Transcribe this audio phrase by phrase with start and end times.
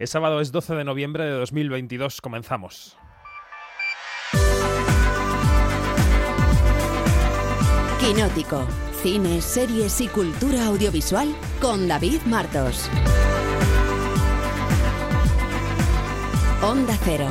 [0.00, 2.22] Es sábado, es 12 de noviembre de 2022.
[2.22, 2.96] Comenzamos.
[8.00, 8.66] Quinótico.
[9.02, 11.28] Cine, series y cultura audiovisual
[11.60, 12.88] con David Martos.
[16.62, 17.28] Onda Cero.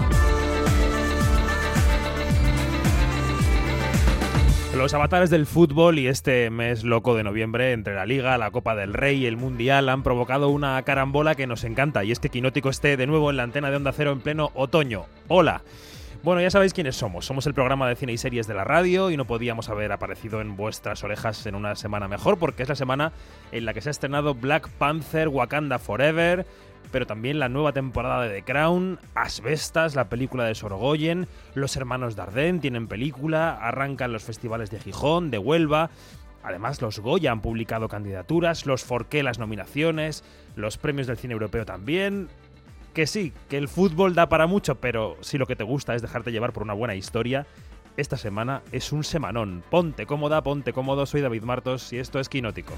[4.76, 8.76] Los avatares del fútbol y este mes loco de noviembre entre la Liga, la Copa
[8.76, 12.30] del Rey y el Mundial han provocado una carambola que nos encanta y es que
[12.30, 15.08] Quinótico esté de nuevo en la antena de Onda Cero en pleno otoño.
[15.28, 15.64] Hola.
[16.22, 17.26] Bueno, ya sabéis quiénes somos.
[17.26, 20.40] Somos el programa de cine y series de la radio y no podíamos haber aparecido
[20.42, 23.14] en vuestras orejas en una semana mejor porque es la semana
[23.52, 26.46] en la que se ha estrenado Black Panther Wakanda Forever,
[26.92, 32.16] pero también la nueva temporada de The Crown, Asbestas, la película de Sorogoyen, Los Hermanos
[32.16, 35.90] Dardenne tienen película, arrancan los festivales de Gijón, de Huelva.
[36.44, 40.24] Además, los Goya han publicado candidaturas, los Forqué las nominaciones,
[40.56, 42.30] los premios del cine europeo también
[42.94, 46.02] que sí, que el fútbol da para mucho, pero si lo que te gusta es
[46.02, 47.46] dejarte llevar por una buena historia,
[47.98, 49.64] esta semana es un semanón.
[49.70, 52.74] Ponte cómoda, ponte cómodo, soy David Martos y esto es Quinótico.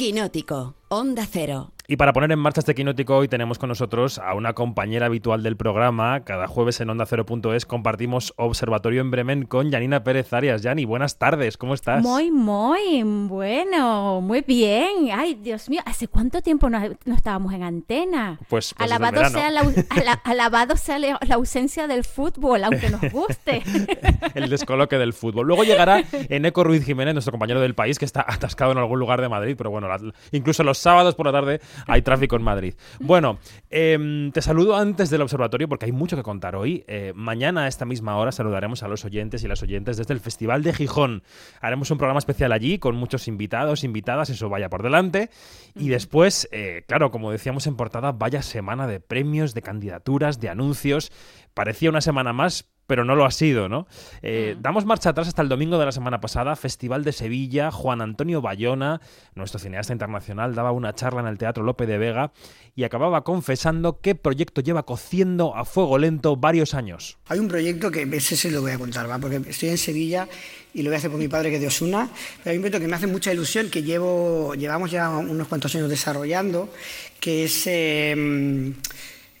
[0.00, 1.72] Quinótico, Onda Cero.
[1.90, 5.42] Y para poner en marcha este quinótico hoy tenemos con nosotros a una compañera habitual
[5.42, 6.20] del programa.
[6.20, 10.62] Cada jueves en Onda Cero.es compartimos Observatorio en Bremen con Janina Pérez Arias.
[10.62, 12.00] Yani, buenas tardes, ¿cómo estás?
[12.00, 15.10] Muy, muy bueno, muy bien.
[15.12, 18.38] Ay, Dios mío, ¿hace cuánto tiempo no, no estábamos en antena?
[18.48, 23.64] Pues, pues alabado, sea la, ala, alabado sea la, ausencia del fútbol, aunque nos guste.
[24.36, 25.44] El descoloque del fútbol.
[25.44, 29.20] Luego llegará Eneco Ruiz Jiménez, nuestro compañero del país, que está atascado en algún lugar
[29.20, 29.98] de Madrid, pero bueno, la,
[30.30, 32.74] incluso los sábados por la tarde hay tráfico en Madrid.
[32.98, 33.38] Bueno,
[33.70, 36.84] eh, te saludo antes del observatorio porque hay mucho que contar hoy.
[36.86, 40.20] Eh, mañana a esta misma hora saludaremos a los oyentes y las oyentes desde el
[40.20, 41.22] Festival de Gijón.
[41.60, 45.30] Haremos un programa especial allí con muchos invitados, invitadas, eso vaya por delante.
[45.74, 50.48] Y después, eh, claro, como decíamos en portada, vaya semana de premios, de candidaturas, de
[50.48, 51.12] anuncios.
[51.54, 53.86] Parecía una semana más, pero no lo ha sido, ¿no?
[54.20, 54.62] Eh, mm.
[54.62, 58.42] Damos marcha atrás hasta el domingo de la semana pasada, Festival de Sevilla, Juan Antonio
[58.42, 59.00] Bayona,
[59.36, 62.32] nuestro cineasta internacional, daba una charla en el Teatro Lope de Vega
[62.74, 67.16] y acababa confesando qué proyecto lleva cociendo a fuego lento varios años.
[67.28, 69.20] Hay un proyecto que ese se lo voy a contar, ¿va?
[69.20, 70.26] porque estoy en Sevilla
[70.74, 72.62] y lo voy a hacer por mi padre que es de Osuna, pero hay un
[72.62, 76.72] proyecto que me hace mucha ilusión, que llevo, llevamos ya unos cuantos años desarrollando,
[77.20, 77.68] que es...
[77.68, 78.74] Eh,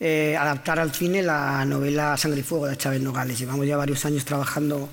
[0.02, 3.38] eh, adaptar al cine la novela Sangre y Fuego de Chávez Nogales.
[3.38, 4.88] Llevamos ya varios años trabajando.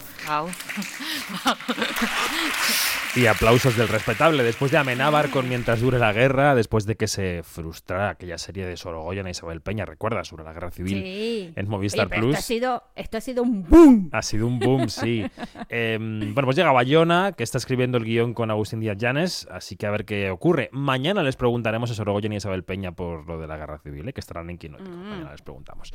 [3.16, 4.44] Y aplausos del respetable.
[4.44, 8.66] Después de Amenábar con Mientras dure la guerra, después de que se frustrara aquella serie
[8.66, 12.36] de Sorogoyen y Isabel Peña, recuerda, sobre la guerra civil en Movistar Plus.
[12.36, 14.10] Esto ha, sido, esto ha sido un boom.
[14.12, 15.26] Ha sido un boom, sí.
[15.70, 19.76] Em, bueno, pues llega Bayona, que está escribiendo el guion con Agustín Díaz Llanes, así
[19.76, 20.70] que a ver qué ocurre.
[20.72, 24.14] Mañana les preguntaremos a Sorogoyen y Isabel Peña por lo de la guerra civil, ¿eh?
[24.14, 24.97] que estarán en Quinótico.
[24.98, 25.10] Mm.
[25.10, 25.94] Mañana les preguntamos.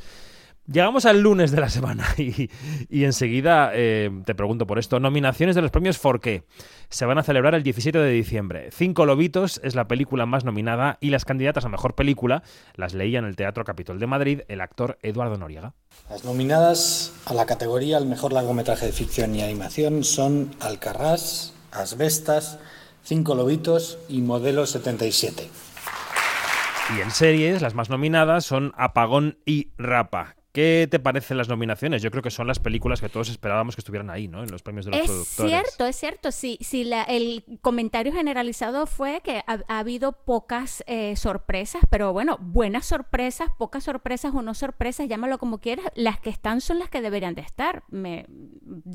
[0.65, 2.49] Llegamos al lunes de la semana y,
[2.89, 4.99] y enseguida eh, te pregunto por esto.
[4.99, 6.45] Nominaciones de los premios qué
[6.89, 8.69] se van a celebrar el 17 de diciembre.
[8.71, 12.43] Cinco Lobitos es la película más nominada y las candidatas a mejor película
[12.75, 15.73] las leía en el Teatro Capitol de Madrid el actor Eduardo Noriega.
[16.09, 22.59] Las nominadas a la categoría al mejor largometraje de ficción y animación son Alcarrás, Asbestas,
[23.03, 25.49] Cinco Lobitos y Modelo 77.
[26.89, 32.03] Y en series, las más nominadas son Apagón y Rapa, ¿Qué te parecen las nominaciones?
[32.03, 34.43] Yo creo que son las películas que todos esperábamos que estuvieran ahí, ¿no?
[34.43, 35.51] En los premios de los productores.
[35.51, 36.31] Es cierto, es cierto.
[36.31, 42.85] Sí, sí el comentario generalizado fue que ha, habido pocas eh, sorpresas, pero bueno, buenas
[42.85, 45.87] sorpresas, pocas sorpresas o no sorpresas, llámalo como quieras.
[45.95, 48.27] Las que están son las que deberían de estar, me,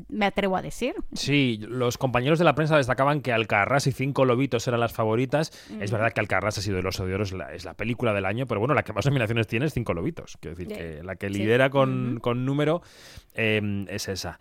[0.07, 0.95] me atrevo a decir.
[1.11, 5.51] Sí, los compañeros de la prensa destacaban que Alcarrás y Cinco Lobitos eran las favoritas.
[5.81, 8.13] Es verdad que Alcarrás ha sido el Oso de Oro, es la, es la, película
[8.13, 10.37] del año, pero bueno, la que más nominaciones tiene es Cinco Lobitos.
[10.39, 12.81] Quiero decir, que la que lidera con, con número
[13.33, 14.39] em, es esa.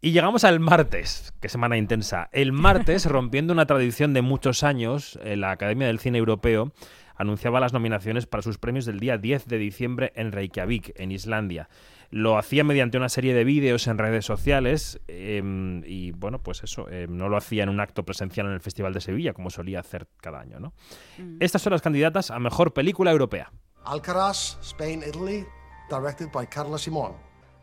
[0.00, 2.28] Y llegamos al martes, qué semana intensa.
[2.32, 6.72] El martes, rompiendo una tradición de muchos años, la Academia del Cine Europeo
[7.16, 11.68] anunciaba las nominaciones para sus premios del día 10 de diciembre en Reykjavik, en Islandia.
[12.10, 16.90] Lo hacía mediante una serie de vídeos en redes sociales em, y, bueno, pues eso,
[16.90, 19.80] em, no lo hacía en un acto presencial en el Festival de Sevilla, como solía
[19.80, 20.74] hacer cada año, ¿no?
[21.16, 21.36] Mm.
[21.40, 23.52] Estas son las candidatas a Mejor Película Europea.
[23.84, 25.46] Alcaraz, Spain, Italy,
[25.92, 27.12] directed by Carla Simon.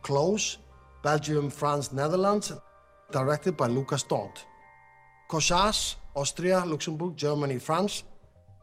[0.02, 0.58] Close,
[1.02, 2.52] Belgium, France, Netherlands,
[3.10, 4.46] directed by Lucas Dont.
[5.28, 8.04] Cossas, Austria, Luxembourg, Germany, France,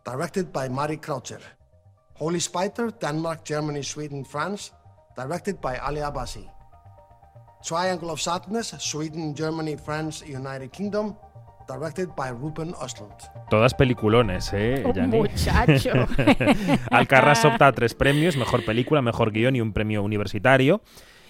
[0.06, 1.42] directed by Mari Kraucher.
[2.14, 4.72] Holy Spider, Denmark, Germany, Sweden, France,
[5.18, 6.50] directed by Ali Abbasi.
[7.62, 11.18] Triangle of Sadness, Sweden, Germany, France, United Kingdom,
[11.68, 13.14] directed by Ruben Östlund.
[13.50, 15.18] Todas peliculones, ¿eh, Yanni?
[15.18, 15.92] muchacho.
[16.92, 20.81] Alcarrás opta a tres premios, mejor película, mejor guion y un premio universitario.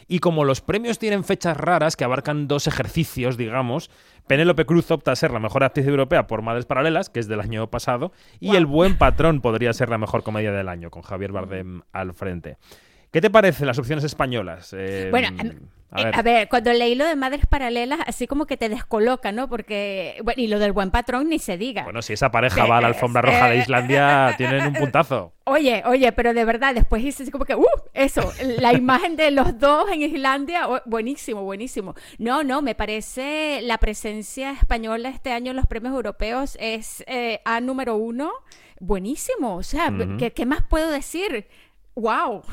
[0.10, 3.92] Y como los premios tienen fechas raras que abarcan dos ejercicios, digamos,
[4.26, 7.42] Penélope Cruz opta a ser la mejor actriz europea por Madres Paralelas, que es del
[7.42, 11.34] año pasado, y El Buen Patrón podría ser la mejor comedia del año, con Javier
[11.34, 12.58] Bardem al frente.
[13.12, 14.74] ¿Qué te parecen las opciones españolas?
[14.78, 15.30] Eh, Bueno,
[15.92, 16.16] a Eh, ver.
[16.16, 19.48] A ver, cuando leí lo de madres paralelas, así como que te descoloca, ¿no?
[19.50, 21.84] Porque, bueno, y lo del buen patrón ni se diga.
[21.84, 25.34] Bueno, si esa pareja va a la alfombra roja de Islandia, tienen un puntazo.
[25.46, 27.66] Oye, oye, pero de verdad, después hice así como que, ¡uh!
[27.94, 31.96] Eso, la imagen de los dos en Islandia, oh, buenísimo, buenísimo.
[32.18, 37.40] No, no, me parece la presencia española este año en los premios europeos es eh,
[37.46, 38.32] A número uno,
[38.82, 39.56] buenísimo.
[39.56, 40.18] O sea, Ujú.
[40.18, 41.48] ¿qué, qué más puedo decir?
[42.00, 42.44] ¡Wow!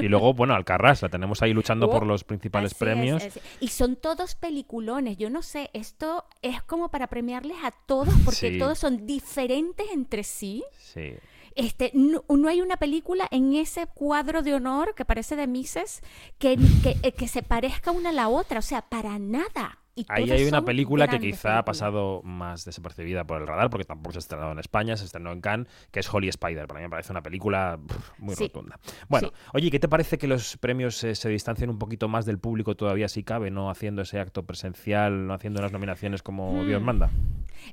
[0.00, 3.22] Y luego, bueno, Alcarrás, la tenemos ahí luchando Oh, por los principales es, premios.
[3.60, 5.16] Y son todos peliculones.
[5.16, 8.58] Yo no sé, esto es como para premiarles a todos porque Sí.
[8.58, 10.64] todos son diferentes entre sí.
[10.78, 11.14] Sí.
[11.56, 16.00] Este, no, no hay una película en ese cuadro de honor que parece de Mises
[16.38, 18.60] que, que, eh, que se parezca una a la otra.
[18.60, 19.78] O sea, para nada.
[19.96, 23.84] Y Ahí hay una película que quizá ha pasado más desapercibida por el radar, porque
[23.84, 26.66] tampoco se ha estrenado en España, se estrenó en Cannes, que es Holy Spider.
[26.66, 28.44] Para mí me parece una película pff, muy Sí.
[28.44, 28.78] rotunda.
[29.08, 29.34] Bueno, Sí.
[29.54, 32.76] oye, ¿qué te parece que los premios eh, se distancien un poquito más del público
[32.76, 36.66] todavía si cabe, no haciendo ese acto presencial, no haciendo las nominaciones como Hmm.
[36.66, 37.10] Dios manda?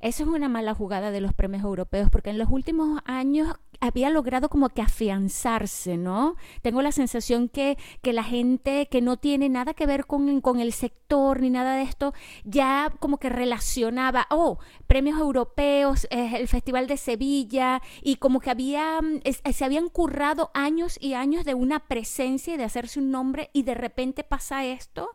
[0.02, 4.10] Eso es una mala jugada de los premios europeos, porque en los últimos años había
[4.10, 6.36] logrado como que afianzarse, ¿no?
[6.62, 10.60] Tengo la sensación que, que la gente que no tiene nada que ver con, con
[10.60, 12.14] el sector ni nada de esto,
[12.44, 18.50] ya como que relacionaba, oh, premios europeos, eh, el Festival de Sevilla, y como que
[18.50, 23.00] había, mm, es- se habían currado años y años de una presencia y de hacerse
[23.00, 25.10] un nombre, y de repente pasa esto.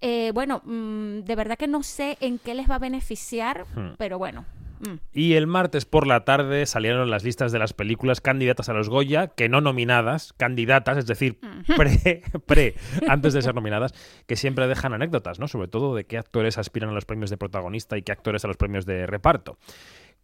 [0.00, 3.94] Eh, bueno, mm, de verdad que no sé en qué les va a beneficiar, Hmm.
[3.96, 4.44] pero bueno.
[4.80, 4.94] Mm.
[5.12, 8.88] Y el martes por la tarde salieron las listas de las películas candidatas a los
[8.88, 11.38] Goya, que no nominadas, candidatas, es decir,
[11.76, 12.74] pre, pre,
[13.08, 13.94] antes de ser nominadas,
[14.26, 15.48] que siempre dejan anécdotas, ¿no?
[15.48, 18.48] Sobre todo de qué actores aspiran a los premios de protagonista y qué actores a
[18.48, 19.58] los premios de reparto.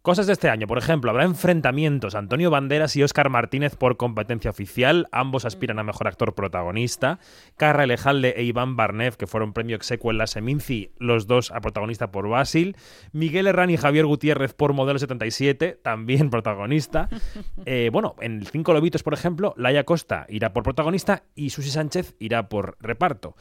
[0.03, 2.13] Cosas de este año, por ejemplo, habrá enfrentamientos.
[2.13, 7.19] Antonio Banderas y Óscar Martínez por competencia oficial, ambos aspiran a mejor actor protagonista.
[7.55, 11.61] Carra Elejalde e Iván Barnev, que fueron premio execuo en la Seminci, los dos a
[11.61, 12.75] protagonista por Basil.
[13.13, 17.07] Miguel Herrán y Javier Gutiérrez por Modelo 77, también protagonista.
[17.65, 22.15] Eh, bueno, en Cinco Lobitos, por ejemplo, Laia Costa irá por protagonista y Susi Sánchez
[22.19, 23.37] irá por reparto.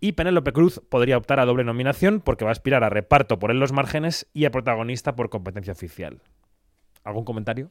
[0.00, 3.50] Y Penélope Cruz podría optar a doble nominación porque va a aspirar a reparto por
[3.50, 5.97] En los márgenes y a protagonista por competencia oficial.
[7.04, 7.70] ¿Algún comentario?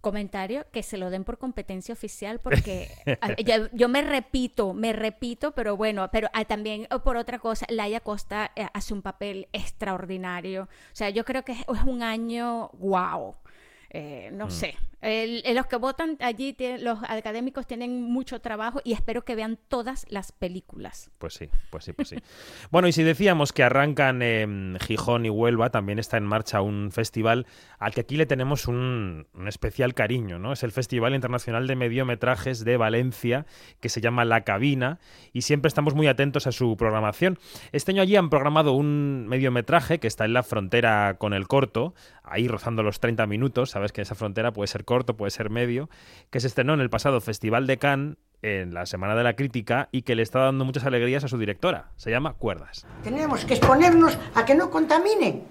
[0.00, 2.88] Comentario que se lo den por competencia oficial porque
[3.44, 7.66] yo, yo me repito, me repito, pero bueno, pero ah, también oh, por otra cosa,
[7.70, 10.64] Laia Costa eh, hace un papel extraordinario.
[10.64, 13.34] O sea, yo creo que es, un año wow.
[13.88, 14.74] Eh, no sé,
[15.04, 20.06] El- los que votan allí, los académicos tienen mucho trabajo y espero que vean todas
[20.08, 21.10] las películas.
[21.18, 22.16] Pues sí, pues sí, pues sí.
[22.70, 26.90] Bueno, y si decíamos que arrancan en Gijón y Huelva, también está en marcha un
[26.90, 27.46] festival
[27.78, 30.52] al que aquí le tenemos un, un especial cariño, ¿no?
[30.52, 33.46] Es el Festival Internacional de Mediometrajes de Valencia,
[33.80, 34.98] que se llama La Cabina,
[35.32, 37.38] y siempre estamos muy atentos a su programación.
[37.72, 41.94] Este año allí han programado un mediometraje que está en la frontera con el corto,
[42.22, 45.90] ahí rozando los 30 minutos, sabes que esa frontera puede ser corto, puede ser medio,
[46.30, 49.88] que se estrenó en el pasado Festival de Cannes en la Semana de la Crítica
[49.90, 51.90] y que le está dando muchas alegrías a su directora.
[51.96, 52.86] Se llama Cuerdas.
[53.02, 55.42] Tenemos que exponernos a que no contamine.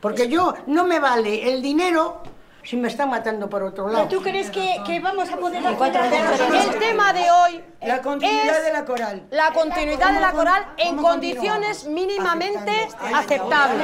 [0.00, 2.22] Porque yo no me vale el dinero
[2.66, 4.08] si me están matando por otro lado.
[4.08, 6.20] ¿Tú crees que, que vamos a poder hacer
[6.72, 9.22] El tema de hoy La continuidad es de la coral.
[9.30, 12.72] la continuidad de la coral en ¿Cómo condiciones mínimamente
[13.14, 13.14] Aceptable.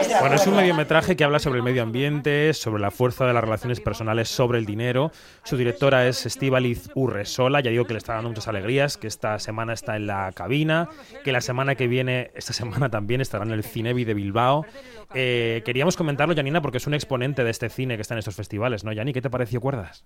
[0.01, 0.21] aceptables.
[0.21, 3.45] Bueno, es un mediometraje que habla sobre el medio ambiente, sobre la fuerza de las
[3.45, 5.13] relaciones personales sobre el dinero.
[5.45, 9.39] Su directora es Estíbaliz Urresola, ya digo que le está dando muchas alegrías, que esta
[9.39, 10.89] semana está en la cabina,
[11.23, 14.67] que la semana que viene, esta semana también estará en el Cinevi de Bilbao.
[15.15, 18.35] Eh, queríamos comentarlo, Janina, porque es un exponente de este cine que está en estos
[18.35, 19.13] festivales, ¿no, Jani?
[19.13, 20.05] ¿Qué te pareció Cuerdas?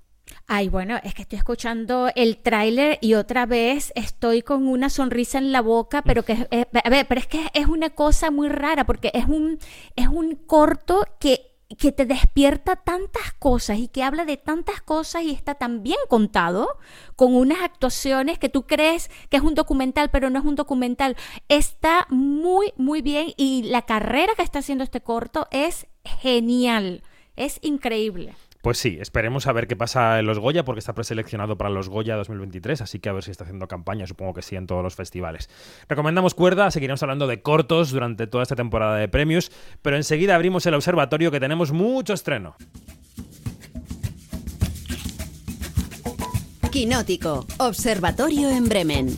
[0.48, 5.38] Ay, bueno, es que estoy escuchando el tráiler y otra vez estoy con una sonrisa
[5.38, 9.12] en la boca, pero que ver, pero es que es una cosa muy rara porque
[9.14, 9.58] es un
[9.94, 15.22] es un corto que que te despierta tantas cosas y que habla de tantas cosas
[15.22, 16.78] y está tan bien contado,
[17.16, 21.16] con unas actuaciones que tú crees que es un documental, pero no es un documental.
[21.48, 27.02] Está muy, muy bien y la carrera que está haciendo este corto es genial,
[27.34, 28.34] es increíble.
[28.66, 31.88] Pues sí, esperemos a ver qué pasa en los Goya, porque está preseleccionado para los
[31.88, 34.82] Goya 2023, así que a ver si está haciendo campaña, supongo que sí, en todos
[34.82, 35.48] los festivales.
[35.88, 40.66] Recomendamos cuerda, seguiremos hablando de cortos durante toda esta temporada de premios, pero enseguida abrimos
[40.66, 42.56] el observatorio que tenemos mucho estreno.
[46.72, 49.16] Quinótico, Observatorio en Bremen.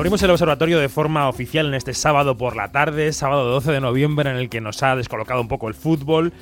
[0.00, 3.80] Abrimos el observatorio de forma oficial en este sábado por la tarde, sábado 12 de
[3.82, 6.32] noviembre, en el que nos ha descolocado un poco el fútbol.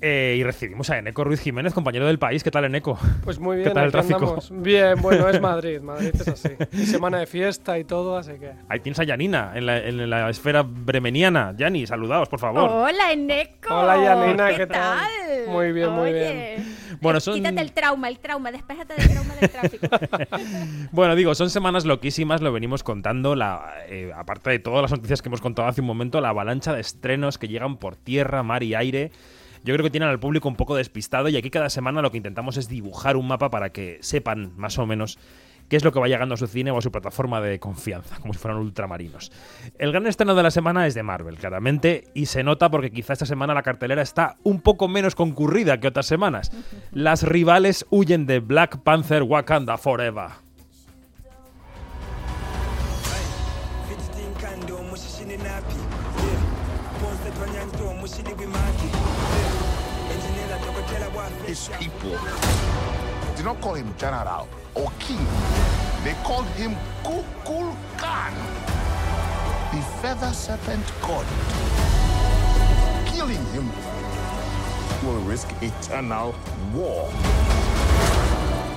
[0.00, 2.44] Eh, y recibimos a Eneco Ruiz Jiménez, compañero del país.
[2.44, 2.96] ¿Qué tal, Eneco?
[3.24, 4.18] Pues muy bien, ¿Qué tal el tráfico?
[4.20, 4.50] andamos.
[4.52, 6.50] Bien, bueno, es Madrid, Madrid es así.
[6.72, 8.52] Y semana de fiesta y todo, así que...
[8.68, 11.52] Ahí tienes a Yanina, en la, en la esfera bremeniana.
[11.58, 12.70] Yani, saludaos, por favor.
[12.70, 13.74] Hola, Eneco.
[13.74, 15.08] Hola, Yanina, ¿qué, ¿qué tal?
[15.48, 16.58] Muy bien, muy Oye,
[17.00, 19.86] Bueno, eh, son- Quítate el trauma, el trauma, despéjate del trauma del tráfico.
[20.92, 23.34] Bueno, digo, son semanas loquísimas, lo venimos contando.
[23.34, 26.72] La, eh, aparte de todas las noticias que hemos contado hace un momento, la avalancha
[26.72, 29.10] de estrenos que llegan por tierra, mar y aire.
[29.64, 32.16] Yo creo que tienen al público un poco despistado y aquí cada semana lo que
[32.16, 35.18] intentamos es dibujar un mapa para que sepan más o menos
[35.68, 38.16] qué es lo que va llegando a su cine o a su plataforma de confianza,
[38.20, 39.30] como si fueran ultramarinos.
[39.78, 43.12] El gran estreno de la semana es de Marvel, claramente, y se nota porque quizá
[43.12, 46.50] esta semana la cartelera está un poco menos concurrida que otras semanas.
[46.90, 50.47] Las rivales huyen de Black Panther Wakanda Forever.
[61.48, 62.14] His people
[63.34, 65.16] did not call him general or king.
[66.04, 68.34] They called him Kukul Khan,
[69.72, 71.24] the feather serpent god.
[73.06, 73.70] Killing him
[75.02, 76.34] will risk eternal
[76.74, 77.08] war.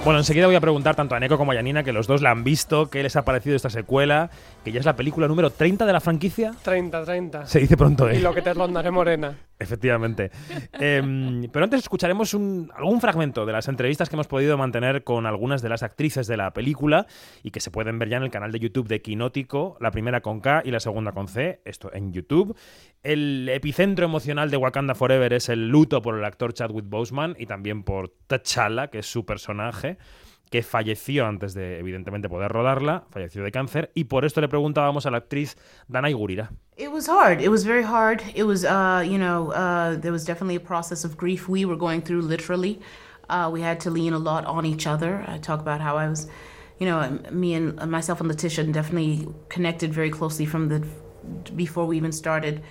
[0.05, 2.31] Bueno, enseguida voy a preguntar tanto a Neko como a Yanina, que los dos la
[2.31, 4.31] han visto, qué les ha parecido esta secuela,
[4.63, 6.53] que ya es la película número 30 de la franquicia.
[6.63, 7.45] 30, 30.
[7.47, 8.15] Se dice pronto, ¿eh?
[8.15, 9.35] Y lo que te rondaré morena.
[9.61, 10.31] Efectivamente.
[10.73, 15.27] Em, pero antes escucharemos un- algún fragmento de las entrevistas que hemos podido mantener con
[15.27, 17.05] algunas de las actrices de la película
[17.43, 20.21] y que se pueden ver ya en el canal de YouTube de Quinótico, la primera
[20.21, 22.57] con K y la segunda con C, esto en YouTube.
[23.03, 27.45] El epicentro emocional de Wakanda Forever es el luto por el actor Chadwick Boseman y
[27.45, 29.97] también por T'Challa, que es su personaje
[30.51, 35.05] que falleció antes de, evidentemente, poder rodarla, falleció de cáncer, y por esto le preguntábamos
[35.05, 36.51] a la actriz Danai Gurira.
[36.77, 37.41] It was hard.
[37.41, 38.21] It was very hard.
[38.35, 41.77] It was, uh, you know, uh, there was definitely a process of grief we were
[41.77, 42.79] going through literally.
[43.29, 45.23] Uh, we had to lean a lot on each other.
[45.25, 46.27] I talk about how I was,
[46.79, 50.85] you know, me and uh, myself and Letitia definitely connected very closely from the
[51.55, 52.61] before we even started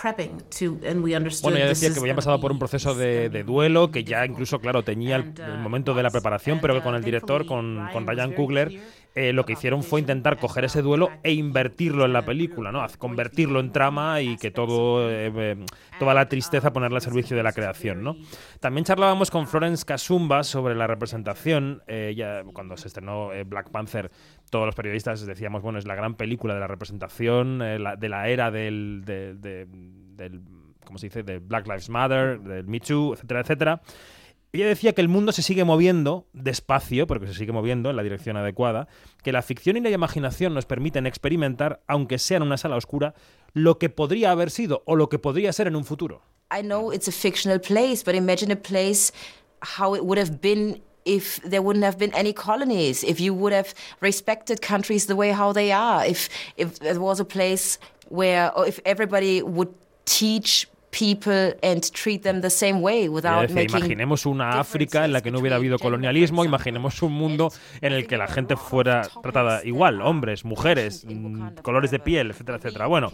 [0.00, 1.50] prepping to, and we understood.
[1.50, 4.60] Bueno, ya decía que había pasado por un proceso de, de duelo que ya incluso,
[4.60, 8.06] claro, tenía el, el momento de la preparación, pero que con el director, con, con
[8.06, 8.80] Ryan Coogler,
[9.14, 12.86] eh, lo que hicieron fue intentar coger ese duelo e invertirlo en la película, ¿no?
[12.98, 15.56] Convertirlo en trama y que todo, eh, eh,
[15.98, 18.14] toda la tristeza ponerla al servicio de la creación, ¿no?
[18.60, 21.82] También charlábamos con Florence Kasumba sobre la representación.
[21.88, 24.10] eh, ya cuando se estrenó eh, Black Panther,
[24.50, 28.28] todos los periodistas decíamos, bueno, es la gran película de la representación, eh, de la
[28.28, 30.40] era del, de- de- del,
[30.84, 33.82] ¿cómo se dice?, de Black Lives Matter, del Me Too, etcétera, etcétera.
[34.50, 38.02] Ella decía que el mundo se sigue moviendo despacio, porque se sigue moviendo en la
[38.02, 38.88] dirección adecuada,
[39.22, 43.14] que la ficción y la imaginación nos permiten experimentar, aunque sea en una sala oscura,
[43.52, 46.22] lo que podría haber sido o lo que podría ser en un futuro.
[46.50, 49.12] I know it's a fictional place, but imagine a place
[49.78, 53.52] how it would have been if there wouldn't have been any colonies, if you would
[53.52, 58.52] have respected countries the way how they are, if if there was a place where
[58.56, 59.72] or if everybody would
[60.04, 65.12] teach people and treat them the same way without decía, making imaginemos una África en
[65.12, 69.02] la que no hubiera habido colonialismo, imaginemos un mundo en el que la gente fuera
[69.22, 72.86] tratada igual, hombres, mujeres, mm, colores de piel, etcétera, etcétera.
[72.86, 73.12] Bueno,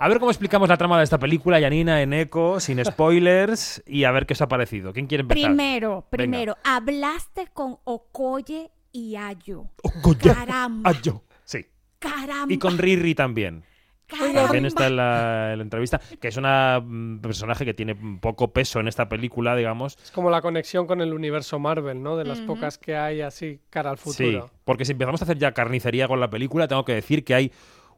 [0.00, 4.04] a ver cómo explicamos la trama de esta película, Yanina, en eco, sin spoilers, y
[4.04, 4.92] a ver qué os ha parecido.
[4.92, 5.50] ¿Quién quiere empezar?
[5.50, 6.06] Primero, Venga.
[6.10, 9.66] primero, hablaste con Okoye y Ayo.
[9.82, 10.90] Okoye, Caramba.
[10.90, 11.22] Ayo.
[11.44, 11.66] Sí.
[11.98, 12.52] Caramba.
[12.52, 13.62] Y con Riri también.
[14.06, 14.42] Caramba.
[14.42, 18.52] También está en la, en la entrevista, que es una mm, personaje que tiene poco
[18.52, 19.96] peso en esta película, digamos.
[20.02, 22.16] Es como la conexión con el universo Marvel, ¿no?
[22.16, 24.50] De las pocas que hay así cara al Sí, futuro.
[24.64, 27.52] porque si empezamos a hacer ya carnicería con la película, tengo que decir que hay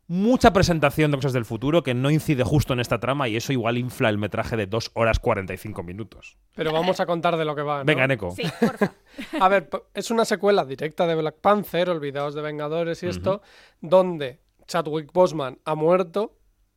[0.06, 3.52] mucha presentación de cosas del futuro que no incide justo en esta trama y eso
[3.52, 6.38] igual infla el metraje de 2 horas 45 minutos.
[6.54, 7.78] Pero vamos a contar de lo que va.
[7.78, 7.84] ¿no?
[7.84, 8.32] Venga, Neko.
[8.32, 8.94] Sí, por favor.
[9.40, 13.42] A ver, es una secuela directa de Black Panther, olvidados de Vengadores y esto,
[13.80, 16.34] donde Chadwick Boseman ha muerto,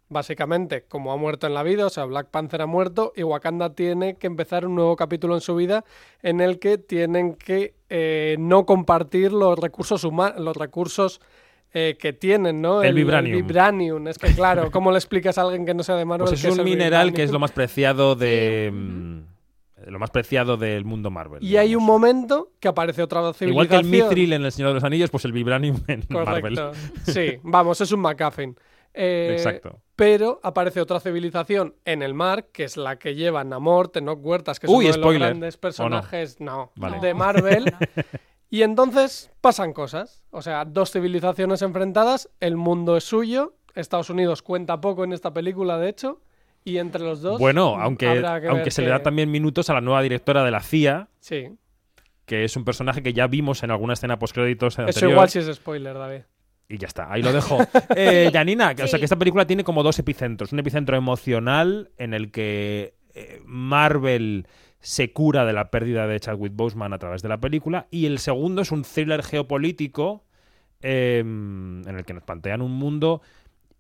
[0.10, 3.74] básicamente como ha muerto en la vida, o sea, Black Panther ha muerto y Wakanda
[3.74, 5.84] tiene que empezar un nuevo capítulo en su vida
[6.22, 11.22] en el que tienen que eh, no compartir los recursos humanos, los recursos
[11.78, 12.82] eh, que tienen, ¿no?
[12.82, 13.36] El vibranium.
[13.36, 14.08] vibranium.
[14.08, 16.58] Es que, claro, ¿cómo le explicas a alguien que no sea de Marvel Pues es
[16.58, 18.72] un mineral que es lo más preciado de.
[18.74, 19.20] mm,
[19.92, 21.44] Lo más preciado del mundo Marvel.
[21.44, 23.50] Y hay un momento que aparece otra civilización.
[23.50, 26.58] Igual que el Mithril en El Señor de los Anillos, pues el Vibranium en Marvel.
[27.04, 28.56] Sí, vamos, es un McCaffin.
[28.98, 29.82] Eh, Exacto.
[29.98, 34.60] Pero aparece otra civilización en el mar, que es la que lleva Namor, Tenoch Huertas,
[34.62, 37.00] que es Uy, uno de los grandes personajes no, Vale.
[37.02, 37.66] de Marvel.
[38.50, 40.24] Y entonces pasan cosas.
[40.32, 45.34] O sea, dos civilizaciones enfrentadas, el mundo es suyo, Estados Unidos cuenta poco en esta
[45.34, 46.22] película, de hecho,
[46.64, 47.40] y entre los dos.
[47.40, 51.10] Bueno, aunque, aunque se le da también minutos a la nueva directora de la CIA,
[51.20, 51.50] Sí,
[52.26, 55.12] que es un personaje que ya vimos en alguna escena postcréditos eso anterior.
[55.12, 56.22] igual sí es spoiler, David.
[56.68, 57.60] Y ya está, ahí lo dejo.
[57.96, 60.52] Eh, Janina, o sea que esta película tiene como dos epicentros.
[60.52, 64.48] Un epicentro emocional en el que eh, Marvel
[64.86, 67.88] se cura de la pérdida de Chadwick Boseman a través de la película.
[67.90, 70.24] Y el segundo es un thriller geopolítico
[70.82, 73.24] eh, en el que nos plantean un mundo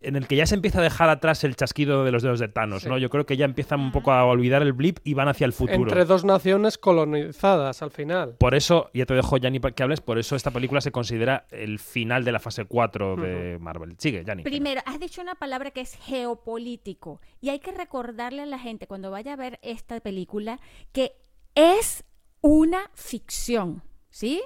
[0.05, 2.47] en el que ya se empieza a dejar atrás el chasquido de los dedos de
[2.47, 2.89] Thanos, Sí.
[2.89, 2.97] ¿no?
[2.97, 5.53] Yo creo que ya empiezan un poco a olvidar el blip y van hacia el
[5.53, 5.81] futuro.
[5.81, 8.35] Entre dos naciones colonizadas al final.
[8.39, 11.79] Por eso, ya te dejo, Yanni, que hables, por eso esta película se considera el
[11.79, 13.95] final de la fase 4 de Marvel.
[13.97, 14.43] Sigue, Yanni.
[14.43, 18.87] Primero, has dicho una palabra que es geopolítico y hay que recordarle a la gente
[18.87, 20.59] cuando vaya a ver esta película
[20.91, 21.13] que
[21.55, 22.03] es
[22.41, 24.41] una ficción, ¿sí?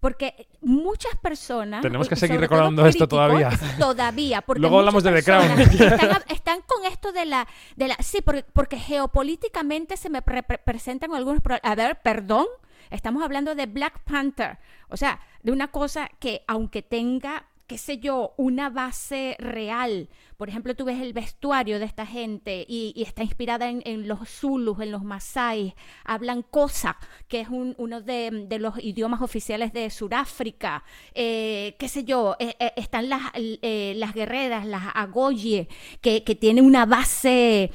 [0.00, 1.82] Porque muchas personas...
[1.82, 3.50] Tenemos que seguir recordando esto todavía.
[3.78, 5.60] Todavía, porque Luego hablamos de The Crown.
[5.60, 7.96] Están, están con esto de la, de la...
[8.00, 11.40] Sí, porque, porque geopolíticamente se me pre- pre- presentan algunos...
[11.42, 12.46] pro- A ver, perdón,
[12.90, 14.58] estamos hablando de Black Panther.
[14.88, 20.08] O sea, de una cosa que aunque tenga qué sé yo, una base real.
[20.38, 24.80] Por ejemplo, tú ves el vestuario de esta gente y, está inspirada en, los Zulus,
[24.80, 25.74] en los Masai.
[26.04, 26.96] Hablan Cosa,
[27.28, 30.82] que es un- uno de, los idiomas oficiales de Sudáfrica.
[31.14, 35.68] Eh, qué sé yo, eh, eh, están las, las guerreras, las Agoye,
[36.00, 37.70] que, que tienen una base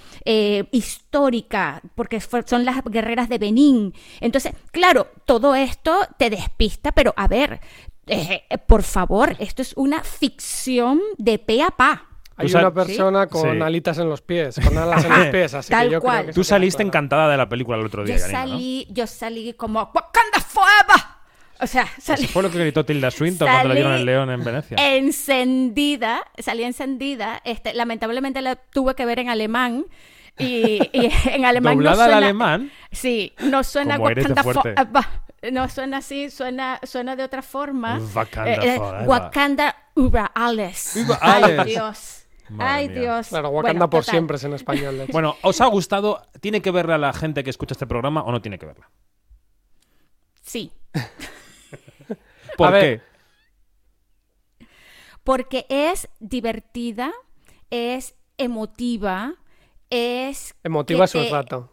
[0.72, 3.94] histórica, porque son las guerreras de Benín.
[4.22, 7.60] Entonces, claro, todo esto te despista, pero a ver,
[8.08, 12.06] eh, eh, por favor, esto es una ficción de pe a pa.
[12.36, 13.62] Hay sal- una persona con Sí.
[13.62, 16.18] alitas en los pies, con alas en los pies, así Tal que yo cual.
[16.18, 16.88] creo que Tú saliste claro.
[16.90, 18.32] encantada de la película el otro Yo día, ¿no?
[18.32, 21.04] salí, yo salí como Wakanda Forever.
[21.60, 24.30] O sea, salí Eso fue lo que gritó Tilda Swinton cuando le dieron el león
[24.32, 24.76] en Venecia.
[24.98, 27.42] encendida, salí encendida.
[27.46, 29.86] Este, lamentablemente la tuve que ver en alemán.
[30.38, 32.72] Y, y en alemán no ¿Doblada al suena, alemán?
[32.92, 34.74] Sí, no suena Como eres de Wakanda fuerte.
[34.76, 35.04] Forever.
[35.51, 37.99] No suena así, suena, suena de otra forma.
[38.15, 38.79] Wakanda Eh, eh.
[39.06, 40.95] Wakanda über alles.
[40.95, 41.65] Über Ay, alles.
[41.65, 42.19] Dios.
[42.49, 42.99] Madre Ay, mía.
[43.01, 43.27] Dios.
[43.29, 44.12] Claro, Wakanda Bueno, por total.
[44.13, 44.97] siempre es en español.
[44.97, 45.12] de hecho.
[45.13, 46.21] Bueno, ¿os ha gustado?
[46.39, 48.89] ¿Tiene que verla la gente que escucha este programa o no tiene que verla?
[50.41, 50.71] Sí.
[52.58, 53.01] ¿Por A ver.
[54.60, 54.65] qué?
[55.23, 57.12] Porque es divertida,
[57.69, 59.36] es emotiva,
[59.89, 60.53] es...
[60.63, 61.73] Emotiva es un rato.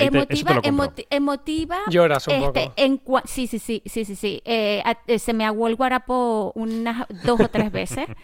[0.00, 1.78] Ahí te- emotiva, emoti- emotiva.
[1.88, 2.72] Lloras un este, poco.
[2.76, 4.42] en sí, sí, sí, sí, sí, sí.
[4.44, 8.06] Eh, a- eh, se me aguó el guarapo unas dos o tres veces.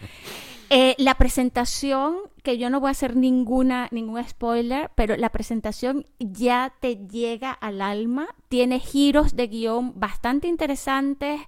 [0.69, 6.05] Eh, la presentación, que yo no voy a hacer ninguna, ningún spoiler, pero la presentación
[6.19, 11.39] ya te llega al alma, tiene giros de guion bastante interesantes.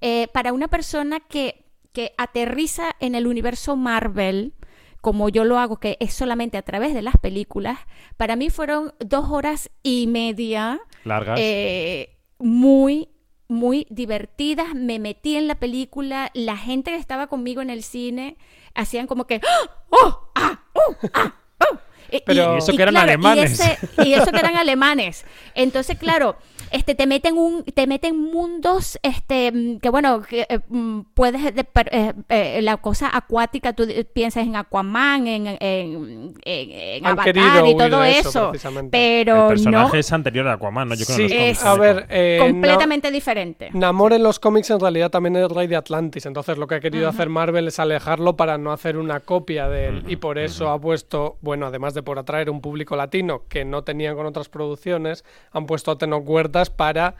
[0.00, 4.52] eh, para una persona que, que aterriza en el universo Marvel,
[5.00, 7.78] como yo lo hago, que es solamente a través de las películas,
[8.16, 11.38] para mí fueron dos horas y media Largas.
[11.40, 13.08] eh, muy,
[13.48, 14.74] muy divertidas.
[14.74, 16.30] Me metí en la película.
[16.34, 18.36] La gente que estaba conmigo en el cine
[18.74, 19.70] hacían como que ¡Ah!
[19.90, 20.30] ¡Oh!
[20.34, 20.60] ¡Ah!
[20.74, 20.94] ¡Oh!
[21.14, 21.34] ¡Ah!
[21.60, 21.78] ¡Oh!
[22.10, 23.50] Y- Pero- Y eso que eran alemanes.
[23.60, 25.24] Y, ese- y eso que eran alemanes.
[25.54, 26.36] Entonces, claro,
[26.70, 31.54] este te meten un, te meten mundos, este, mm, que bueno, que eh, mm, puedes
[31.54, 36.34] de- per- eh, eh, la cosa acuática, tú eh, piensas en Aquaman, en, en, en-
[36.44, 38.52] en Han Avatar y todo eso,
[38.90, 40.94] pero el personaje no es anterior a Aquaman, ¿no?
[40.94, 43.70] Yo creo Sí, en los a ver, eh, completamente diferente.
[43.72, 46.74] Na- Namor en los cómics en realidad también es rey de Atlantis, entonces lo que
[46.76, 50.38] ha querido hacer Marvel es alejarlo para no hacer una copia de él y por
[50.38, 54.26] eso ha puesto, bueno, además de por atraer un público latino que no tenían con
[54.26, 57.14] otras producciones, han puesto a Tenoch Huertas para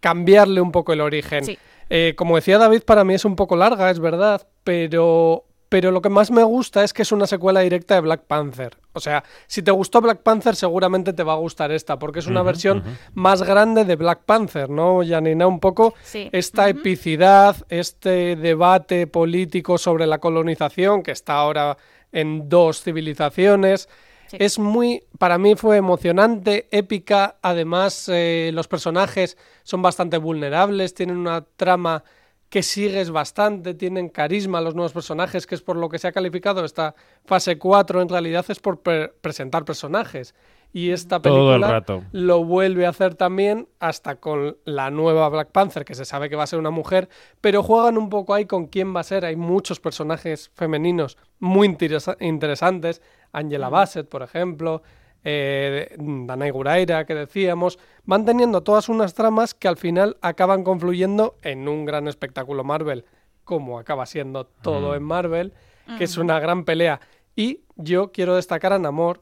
[0.00, 1.44] cambiarle un poco el origen.
[1.44, 1.58] Sí.
[1.88, 6.02] Eh, como decía David, para mí es un poco larga, es verdad, pero, pero lo
[6.02, 8.76] que más me gusta es que es una secuela directa de Black Panther.
[8.92, 12.26] O sea, si te gustó Black Panther, seguramente te va a gustar esta, porque es
[12.26, 12.82] una versión
[13.14, 15.46] más grande de Black Panther, ¿no, Janina?
[15.46, 16.28] Un poco Sí.
[16.32, 21.76] esta epicidad, este debate político sobre la colonización, que está ahora
[22.10, 23.88] en dos civilizaciones.
[24.28, 24.36] Sí.
[24.40, 31.16] Es muy, para mí fue emocionante, épica, además eh, los personajes son bastante vulnerables, tienen
[31.16, 32.04] una trama
[32.48, 36.12] que sigues bastante, tienen carisma los nuevos personajes, que es por lo que se ha
[36.12, 40.34] calificado esta fase 4, en realidad es por pre- presentar personajes.
[40.72, 42.04] Y esta Todo el película rato.
[42.12, 46.36] lo vuelve a hacer también hasta con la nueva Black Panther, que se sabe que
[46.36, 47.08] va a ser una mujer,
[47.40, 49.24] pero juegan un poco ahí con quién va a ser.
[49.24, 53.00] Hay muchos personajes femeninos muy interesa- interesantes.
[53.38, 54.82] Angela Bassett, por ejemplo,
[55.24, 61.34] eh, Danai Guraira, que decíamos, van teniendo todas unas tramas que al final acaban confluyendo
[61.42, 63.04] en un gran espectáculo Marvel,
[63.44, 64.94] como acaba siendo todo Mm.
[64.96, 65.52] en Marvel,
[65.98, 67.00] que es una gran pelea.
[67.34, 69.20] Y yo quiero destacar a Namor,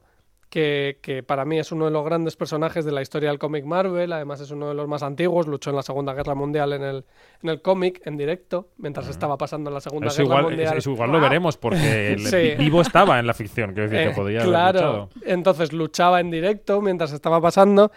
[0.54, 3.64] que, que para mí es uno de los grandes personajes de la historia del cómic
[3.64, 6.82] Marvel, además es uno de los más antiguos, luchó en la Segunda Guerra Mundial en
[6.84, 7.04] el,
[7.42, 10.78] en el cómic, en directo, mientras estaba pasando la Segunda Eso Guerra igual, Mundial.
[10.78, 12.52] eso igual lo veremos porque el- Sí.
[12.56, 15.08] vivo estaba en la ficción, quiero decir Eh, que podía haber claro, luchado.
[15.26, 17.90] entonces luchaba en directo mientras estaba pasando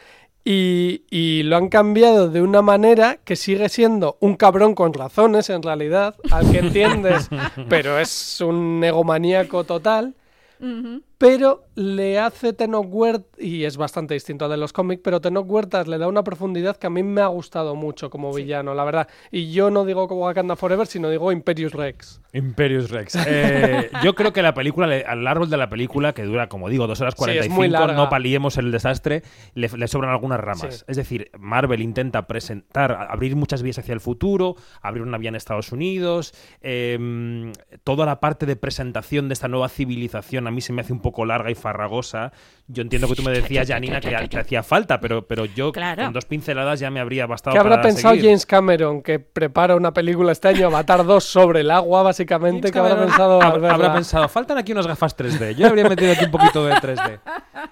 [0.44, 5.52] y, y lo han cambiado de una manera que sigue siendo un cabrón con razones
[5.52, 7.30] en realidad, al que entiendes,
[7.70, 10.16] pero es un egomaníaco total.
[10.60, 11.04] Ujú.
[11.18, 15.50] Pero le hace Tenoch Huertas, y es bastante distinto al de los cómics, pero Tenoch
[15.50, 18.84] Huertas le da una profundidad que a mí me ha gustado mucho como villano, la
[18.84, 19.08] verdad.
[19.32, 22.22] Y yo no digo como Wakanda Forever, sino digo Imperius Rex.
[22.34, 23.16] Imperius Rex.
[23.26, 26.86] Eh, yo creo que la película, al árbol de la película, que dura, como digo,
[26.86, 27.94] dos horas Sí, es 45, muy larga.
[27.96, 29.24] no paliemos el desastre,
[29.56, 30.76] le, le sobran algunas ramas.
[30.76, 30.84] Sí.
[30.88, 35.36] Es decir, Marvel intenta presentar, abrir muchas vías hacia el futuro, abrir una vía en
[35.36, 37.52] Estados Unidos, eh,
[37.84, 41.00] toda la parte de presentación de esta nueva civilización a mí se me hace un
[41.00, 42.32] poco larga y farragosa.
[42.70, 46.04] Yo entiendo que tú me decías, Janina, que, que hacía falta, pero, pero yo Claro.
[46.04, 48.26] con dos pinceladas ya me habría bastado ¿Qué habrá para pensado seguir.
[48.30, 52.72] James Cameron que prepara una película este año, Avatar 2 sobre el agua, básicamente?
[52.72, 53.42] ¿Qué habrá pensado?
[53.42, 53.74] al Hab- verla?
[53.74, 55.56] habrá pensado, faltan aquí unas gafas 3D.
[55.56, 57.20] Yo habría metido aquí un poquito de 3D.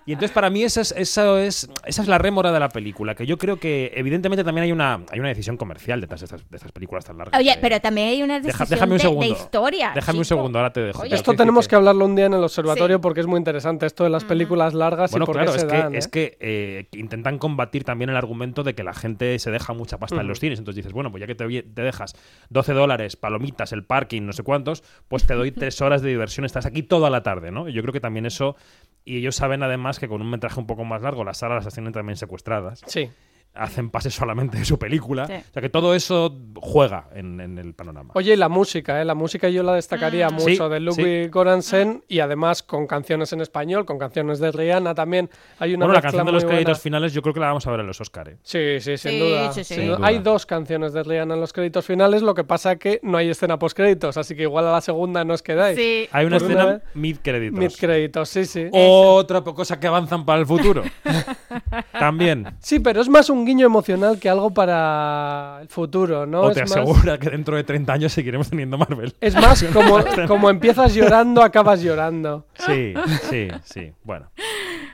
[0.05, 3.15] Y entonces para mí esa es, esa es, esa es la rémora de la película,
[3.15, 6.49] que yo creo que evidentemente también hay una, hay una decisión comercial detrás de estas,
[6.49, 7.37] de estas películas tan largas.
[7.39, 9.21] Oye, Eh, pero también hay una deja- decisión déjame un de- segundo.
[9.25, 9.91] de, historia.
[9.93, 10.35] Déjame un chico.
[10.35, 10.99] segundo, ahora te dejo.
[11.01, 13.01] Oye, Pero Esto tenemos que- que hablarlo un día en el observatorio Sí.
[13.01, 15.65] porque es muy interesante esto de las películas largas Bueno, y por claro, qué es
[15.65, 15.95] que, dan.
[15.95, 16.09] es ¿eh?
[16.09, 20.21] que eh, intentan combatir también el argumento de que la gente se deja mucha pasta
[20.21, 20.59] en los cines.
[20.59, 22.13] Entonces dices, bueno, pues ya que te, te dejas
[22.49, 26.45] 12 dólares, palomitas, el parking, no sé cuántos, pues te doy tres horas de diversión,
[26.45, 27.67] estás aquí toda la tarde, ¿no?
[27.67, 28.55] Y yo creo que también eso...
[29.03, 31.73] Y ellos saben además que con un metraje un poco más largo, las salas las
[31.73, 32.81] tienen también secuestradas.
[32.87, 33.11] Sí.
[33.55, 35.27] Hacen pases solamente de su película.
[35.27, 35.33] Sí.
[35.33, 38.11] O sea que todo eso juega en, en el panorama.
[38.15, 39.05] Oye, y la música, ¿eh?
[39.05, 40.33] La música yo la destacaría Mm.
[40.33, 44.93] mucho Sí, de Ludwig Göransson y además con canciones en español, con canciones de Rihanna
[44.95, 45.29] también.
[45.59, 46.79] Hay una bueno, la canción de los créditos buena.
[46.79, 48.29] finales yo creo que la vamos a ver en los Oscar.
[48.29, 48.37] ¿eh?
[48.43, 49.51] Sí, sí, sin Sí, duda.
[49.53, 49.75] sí, sí.
[49.75, 50.03] sin.
[50.03, 53.29] Hay dos canciones de Rihanna en los créditos finales, lo que pasa que no hay
[53.29, 55.77] escena post créditos, así que igual a la segunda no os quedáis.
[55.77, 56.07] Sí.
[56.11, 57.59] Hay una Por una escena vez, mid créditos.
[57.59, 58.67] Mid créditos, sí, sí.
[58.73, 60.83] Otra cosa que avanzan para el futuro.
[61.99, 62.47] También.
[62.59, 66.41] Sí, pero es más un guiño emocional que algo para el futuro, ¿no?
[66.41, 69.13] o es te más- asegura que dentro de 30 años seguiremos teniendo Marvel.
[69.21, 72.45] Es más como, como empiezas llorando, acabas llorando.
[72.55, 72.93] Sí,
[73.29, 73.91] sí, sí.
[74.03, 74.29] Bueno.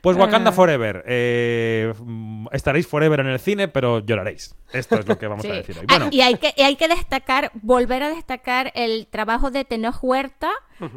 [0.02, 0.54] Pues Wakanda Ah.
[0.54, 1.04] Forever.
[1.08, 4.56] Eh, mm, estaréis forever en el cine, pero lloraréis.
[4.74, 5.52] Esto es lo que vamos Sí.
[5.52, 5.86] a decir hoy.
[5.90, 9.64] Ah, Bueno, y hay que, y hay que destacar, volver a destacar el trabajo de
[9.66, 10.50] Tenoch Huerta,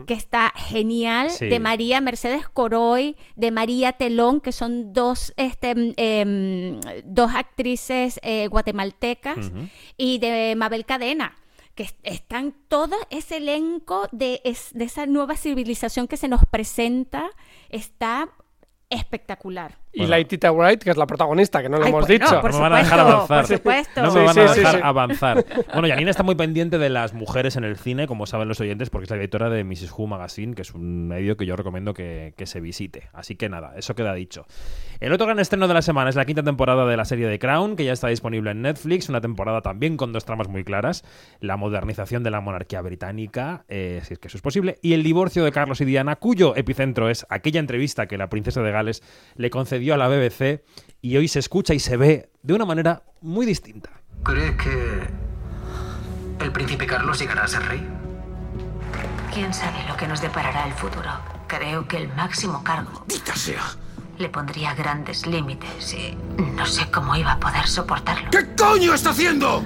[0.07, 1.47] que está genial, Sí.
[1.49, 8.19] de María Mercedes Coroy, de María Telón, que son dos, este, mm, em, dos actrices
[8.23, 9.51] eh, guatemaltecas,
[9.99, 11.35] y de Mabel Cadena.
[11.75, 16.47] Que est- están todo ese elenco de, es- de esa nueva civilización que se nos
[16.47, 17.29] presenta,
[17.69, 18.29] está
[18.95, 19.84] espectacular.
[19.95, 20.11] Y Bueno.
[20.11, 22.41] Laitita Wright, que es la protagonista, que no lo Ay, hemos bueno, dicho.
[22.41, 23.47] por no me van a dejar avanzar.
[23.47, 24.03] por supuesto.
[24.03, 24.81] No me Sí, van sí, a dejar sí.
[24.83, 25.45] avanzar.
[25.73, 28.91] Bueno, Janina está muy pendiente de las mujeres en el cine, como saben los oyentes,
[28.91, 29.93] porque es la editora de Mrs.
[29.97, 33.09] Who Magazine, que es un medio que yo recomiendo que, que se visite.
[33.13, 34.47] Así que nada, eso queda dicho.
[35.01, 37.39] El otro gran estreno de la semana es la quinta temporada de la serie de
[37.39, 39.09] Crown, que ya está disponible en Netflix.
[39.09, 41.05] Una temporada también con dos tramas muy claras:
[41.41, 45.03] la modernización de la monarquía británica, eh, si es que eso es posible, y el
[45.03, 49.03] divorcio de Carlos y Diana, cuyo epicentro es aquella entrevista que la princesa de Gales
[49.37, 50.65] le concedió a la BBC
[51.03, 53.91] y hoy se escucha y se ve de una manera muy distinta.
[54.23, 55.09] ¿Cree que
[56.45, 57.87] el príncipe Carlos llegará a ser rey?
[59.33, 61.11] ¿Quién sabe lo que nos deparará el futuro?
[61.49, 63.63] Creo que el máximo cargo ¡Dita sea!
[64.19, 66.17] le pondría grandes límites y
[66.57, 68.31] no sé cómo iba a poder soportarlo.
[68.31, 69.63] ¿Qué coño está haciendo?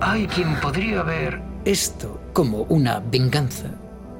[0.00, 3.70] Hay quien podría ver esto como una venganza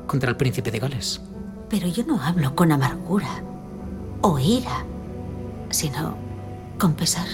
[0.07, 1.21] contra el príncipe de Gales.
[1.69, 3.29] Pero yo no hablo con amargura
[4.23, 4.85] o ira,
[5.71, 6.17] sino
[6.79, 7.27] con pesar.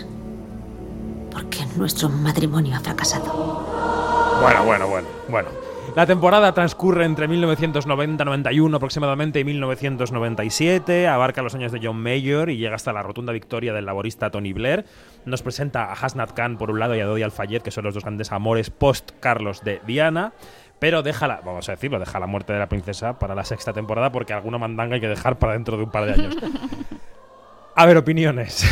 [1.31, 3.65] Porque nuestro matrimonio ha fracasado.
[4.41, 5.49] Bueno, bueno, bueno, bueno.
[5.95, 12.57] La temporada transcurre entre 1990-91 aproximadamente y 1997, abarca los años de John Mayer y
[12.57, 14.87] llega hasta la rotunda victoria del laborista Tony Blair.
[15.25, 17.95] Nos presenta a Hasnat Khan por un lado y a Dodi Al-Fayed, que son los
[17.95, 20.33] dos grandes amores post-Carlos de Diana.
[20.81, 23.73] Pero deja la, vamos a decirlo, deja la muerte de la princesa para la sexta
[23.73, 26.37] temporada porque alguna mandanga hay que dejar para dentro de un par de años.
[27.75, 28.65] A ver, opiniones.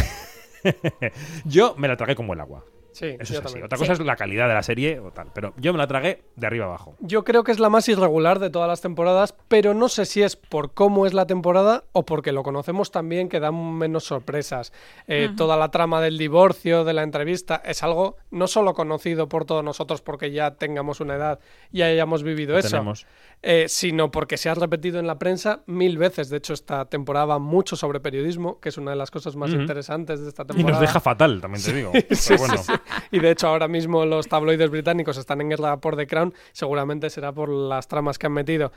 [1.44, 2.64] Yo me la tragué como el agua.
[2.92, 3.42] Sí, Eso yo es así.
[3.44, 3.64] también.
[3.64, 5.28] Otra cosa es la calidad de la serie o tal.
[5.34, 6.94] Pero yo me la tragué de arriba abajo.
[7.00, 10.22] Yo creo que es la más irregular de todas las temporadas, pero no sé si
[10.22, 14.72] es por cómo es la temporada o porque lo conocemos también que dan menos sorpresas.
[15.08, 15.30] Eh.
[15.36, 19.64] Toda la trama del divorcio, de la entrevista, es algo no solo conocido por todos
[19.64, 21.40] nosotros porque ya tengamos una edad
[21.72, 23.06] y hayamos vivido Lo eso, tenemos.
[23.42, 26.28] eh, sino porque se ha repetido en la prensa mil veces.
[26.28, 29.50] De hecho, esta temporada va mucho sobre periodismo, que es una de las cosas más
[29.50, 30.72] interesantes de esta Y temporada.
[30.72, 31.92] nos deja fatal, también te digo.
[31.92, 32.81] Sí, Pero sí, bueno.
[33.10, 37.10] Y de hecho ahora mismo los tabloides británicos están en guerra por The Crown, seguramente
[37.10, 38.72] será por las tramas que han metido.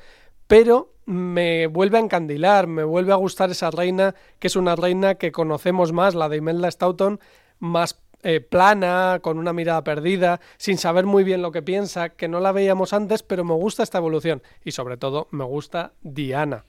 [0.48, 5.16] Pero me vuelve a encandilar, me vuelve a gustar esa reina, que es una reina
[5.16, 7.20] que conocemos más, la de Imelda Staunton,
[7.60, 12.28] más eh, plana, con una mirada perdida, sin saber muy bien lo que piensa, que
[12.28, 14.42] no la veíamos antes, pero me gusta esta evolución.
[14.64, 16.66] Y sobre todo me gusta Diana,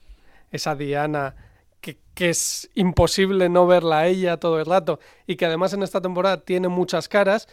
[0.51, 1.35] esa Diana
[1.81, 5.83] que, que es imposible no verla a ella todo el rato y que además en
[5.83, 7.47] esta temporada tiene muchas caras,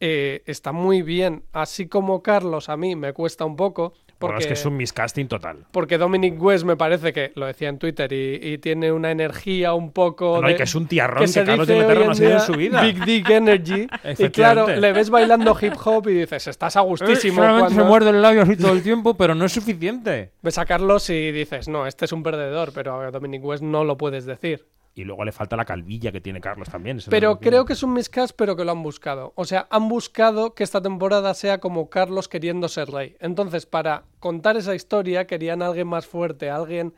[0.00, 1.44] eh, está muy bien.
[1.52, 3.92] Así como Carlos a mí me cuesta un poco.
[4.20, 5.64] Porque, Bueno, es que es un miscasting total.
[5.72, 9.72] porque Dominic West me parece que, lo decía en Twitter, y, y tiene una energía
[9.72, 10.40] un poco...
[10.42, 12.14] No, y de- que es un tiarrón que se Carlos de Meterro no ha en
[12.16, 12.82] sido en su vida.
[12.82, 13.88] Big Dick Energy.
[14.18, 17.42] y claro, le ves bailando hip hop y dices, estás a gustísimo.
[17.42, 20.32] Eh, cuando- se muerde el labio así todo el tiempo, pero no es suficiente.
[20.42, 23.84] Ves a Carlos y dices, no, este es un perdedor, pero a Dominic West no
[23.84, 24.66] lo puedes decir.
[24.94, 26.98] Y luego le falta la calvilla que tiene Carlos también.
[26.98, 29.32] eso es Pero lo creo que es un miscast, pero que lo han buscado.
[29.36, 33.16] O sea, han buscado que esta temporada sea como Carlos queriendo ser rey.
[33.20, 36.92] Entonces, para contar esa historia, querían a alguien más fuerte, a alguien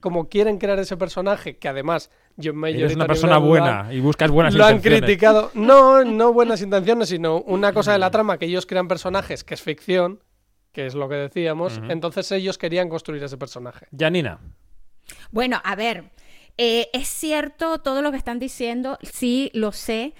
[0.00, 2.10] como quieren crear ese personaje, que además
[2.42, 5.00] John Mayer y una persona lo buena han- y buscas buenas Lo han intenciones.
[5.02, 5.50] criticado.
[5.54, 9.54] No, no buenas intenciones, sino una cosa de la trama, que ellos crean personajes, que
[9.54, 10.20] es ficción,
[10.72, 11.80] que es lo que decíamos.
[11.88, 13.86] Entonces ellos querían construir ese personaje.
[13.96, 14.40] Janina.
[15.30, 16.04] Bueno, a ver,
[16.58, 20.14] eh, es cierto todo lo que están diciendo, sí, lo sé,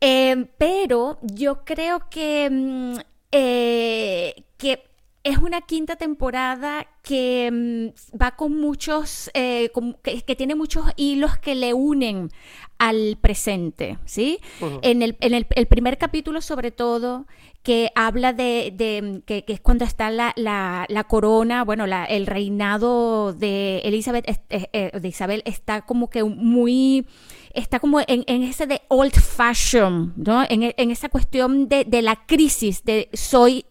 [0.00, 2.98] eh, pero yo creo que, mm,
[3.32, 4.87] eh, que
[5.28, 10.84] es una quinta temporada que mm, va con muchos, eh, con- que, que tiene muchos
[10.96, 12.30] hilos que le unen
[12.78, 14.38] al presente, ¿sí?
[14.82, 17.26] En, el, en el, el primer capítulo, sobre todo,
[17.62, 22.04] que habla de, de- que, que es cuando está la, la, la corona, bueno, la,
[22.04, 27.06] el reinado de Elizabeth, eh, eh, de Isabel, está como que muy
[27.54, 30.44] está como en, en ese de old fashion, ¿no?
[30.48, 33.64] En, en esa cuestión de, de la crisis, de soy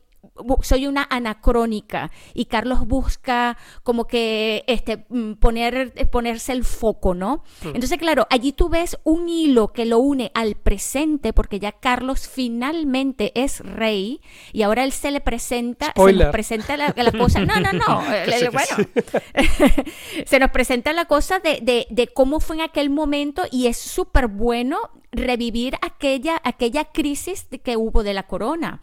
[0.61, 7.13] soy una anacrónica y Carlos busca como que este mm, poner eh, ponerse el foco,
[7.13, 7.43] ¿no?
[7.63, 7.67] Mm.
[7.75, 12.27] Entonces, claro, allí tú ves un hilo que lo une al presente porque ya Carlos
[12.27, 14.19] finalmente es rey
[14.53, 18.01] y ahora él se le presenta se nos presenta la, la cosa, no, no, no,
[18.13, 20.23] eh, sí, que bueno, sí.
[20.25, 23.77] se nos presenta la cosa de, de- de cómo fue en aquel momento y es
[23.77, 24.77] súper bueno
[25.11, 28.81] revivir aquella, aquella crisis que hubo de la corona.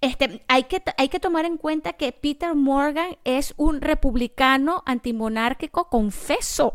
[0.00, 5.88] Este, hay, que, hay que tomar en cuenta que Peter Morgan es un republicano antimonárquico
[5.88, 6.72] confeso.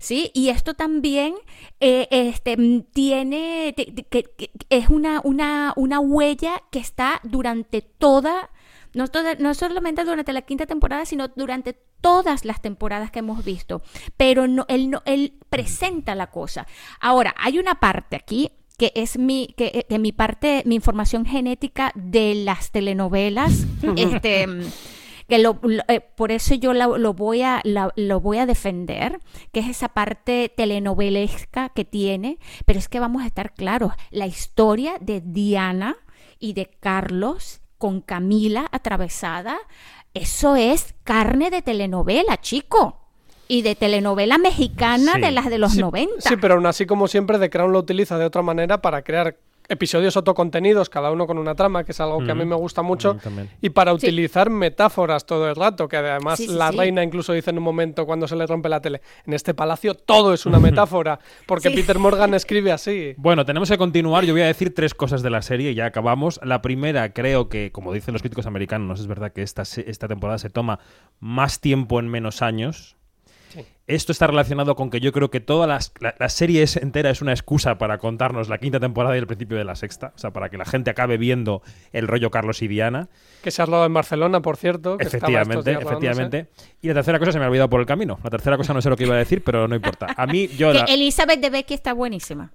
[0.00, 0.32] ¿Sí?
[0.34, 1.34] Y esto también
[1.78, 3.74] eh, este, mm, tiene,
[4.10, 8.50] que- es una, una, una huella que está durante toda,
[8.98, 13.44] no, toda- no solamente durante la quinta temporada, sino durante todas las temporadas que hemos
[13.44, 13.80] visto.
[14.16, 16.66] Pero no, él, no, él presenta la cosa.
[17.00, 21.90] Ahora, hay una parte aquí que es mi, que, que mi parte, mi información genética
[21.94, 23.66] de las telenovelas.
[23.96, 24.46] este,
[25.28, 28.46] que lo, lo- eh, por eso yo la- lo, voy a, la- lo voy a
[28.46, 29.18] defender,
[29.52, 34.26] que es esa parte telenovelesca que tiene, pero es que vamos a estar claros, la
[34.26, 35.96] historia de Diana
[36.38, 39.56] y de Carlos con Camila atravesada,
[40.14, 42.96] eso es carne de telenovela, chico.
[43.50, 46.20] Y de telenovela mexicana de las de los Sí, 90.
[46.20, 49.38] Sí, pero aún así, como siempre, The Crown lo utiliza de otra manera para crear
[49.68, 52.80] episodios autocontenidos, cada uno con una trama, que es algo que a mí me gusta
[52.82, 53.18] mucho,
[53.60, 53.96] y para Sí.
[54.06, 56.78] utilizar metáforas todo el rato, que además Sí, sí, la sí.
[56.78, 59.94] reina incluso dice en un momento cuando se le rompe la tele, en este palacio
[59.94, 61.74] todo es una metáfora, porque Sí.
[61.76, 63.14] Peter Morgan escribe así.
[63.18, 64.24] Bueno, tenemos que continuar.
[64.24, 66.40] Yo voy a decir tres cosas de la serie y ya acabamos.
[66.42, 70.08] La primera, creo que, como dicen los críticos americanos, es verdad que esta, se- esta
[70.08, 70.78] temporada se toma
[71.20, 72.96] más tiempo en menos años.
[73.88, 77.08] Esto está relacionado con que yo creo que toda las, la, la, serie es entera
[77.08, 80.12] es una excusa para contarnos la quinta temporada y el principio de la sexta.
[80.14, 83.08] O sea, para que la gente acabe viendo el rollo Carlos y Diana.
[83.42, 84.98] Que se ha rodado en Barcelona, por cierto.
[84.98, 86.48] Que efectivamente, efectivamente.
[86.82, 88.18] Y la tercera cosa se me ha olvidado por el camino.
[88.22, 90.08] La tercera cosa no sé lo que iba a decir, pero no importa.
[90.16, 90.72] A mí, yo.
[90.72, 92.52] Que Elizabeth de Becky está buenísima.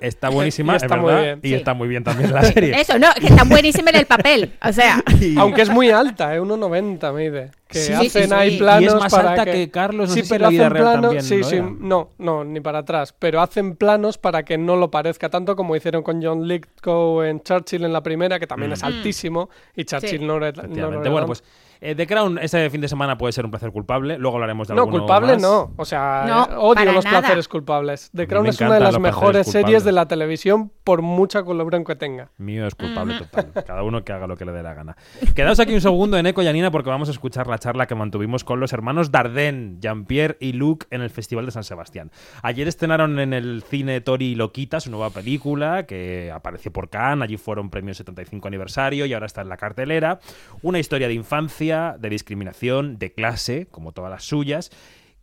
[0.00, 1.14] Está buenísima, y está es verdad.
[1.14, 1.54] Muy bien, y sí.
[1.54, 2.74] está muy bien también la serie.
[2.80, 4.52] Eso, no, que está buenísima en el papel.
[4.60, 5.02] O sea.
[5.36, 6.40] Aunque es muy alta, ¿eh?
[6.40, 7.50] 1,90 mide.
[7.68, 9.52] Que sí, hacen sí, ahí planos y es más para alta que...
[9.52, 11.72] que Carlos, no sí, sé si pero la vida real también, sí, ¿no sí, era?
[11.78, 15.76] no, no, ni para atrás, pero hacen planos para que no lo parezca tanto como
[15.76, 18.74] hicieron con John Lithgow en Churchill en la primera, que también Mm.
[18.74, 20.24] es altísimo y Churchill Sí.
[20.24, 21.00] no era, no lo Efectivamente.
[21.02, 21.44] era Bueno, pues
[21.80, 24.16] eh, The Crown este fin de semana puede ser un placer culpable.
[24.16, 25.42] Luego hablaremos de No, alguno culpable más.
[25.42, 25.72] no.
[25.76, 27.18] O sea, No, eh, odio los nada.
[27.20, 28.10] placeres culpables.
[28.14, 31.84] The Crown me es una de las mejores series de la televisión por mucha colaboración
[31.84, 32.30] que tenga.
[32.38, 33.52] Mío es culpable total.
[33.66, 34.96] Cada uno que haga lo que le dé la gana.
[35.34, 37.94] Quedaos aquí un segundo en Eco y Anina porque vamos a escuchar la charla que
[37.94, 42.10] mantuvimos con los hermanos Dardenne, Jean-Pierre y Luc en el Festival de San Sebastián.
[42.42, 47.24] Ayer estrenaron en el cine Tori y Loquita su nueva película que apareció por Cannes,
[47.24, 50.20] allí fueron premios 75 aniversario y ahora está en la cartelera.
[50.62, 54.70] Una historia de infancia, de discriminación, de clase, como todas las suyas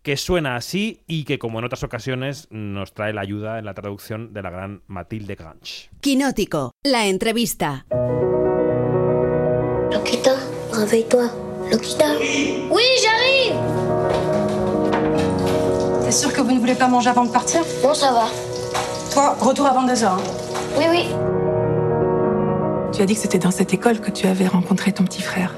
[0.01, 3.73] que suena así y que, como en otras ocasiones, nos trae la ayuda en la
[3.73, 5.89] traducción de la gran Mathilde Grange.
[6.01, 7.85] Quinótico, la entrevista.
[9.91, 10.35] Loquita,
[10.73, 11.29] réveille-toi.
[11.71, 12.15] Loquita
[12.69, 13.20] Oui, j'arrive
[16.11, 17.61] T'es sûr que vous ne voulez pas manger avant de partir?
[17.81, 18.25] Bon, ça va.
[19.13, 20.07] Toi, retour à 22h.
[20.07, 20.17] Hein.
[20.77, 21.05] Oui, oui.
[22.91, 25.55] Tu as dit que c'était dans cette école que tu avais rencontré ton petit frère.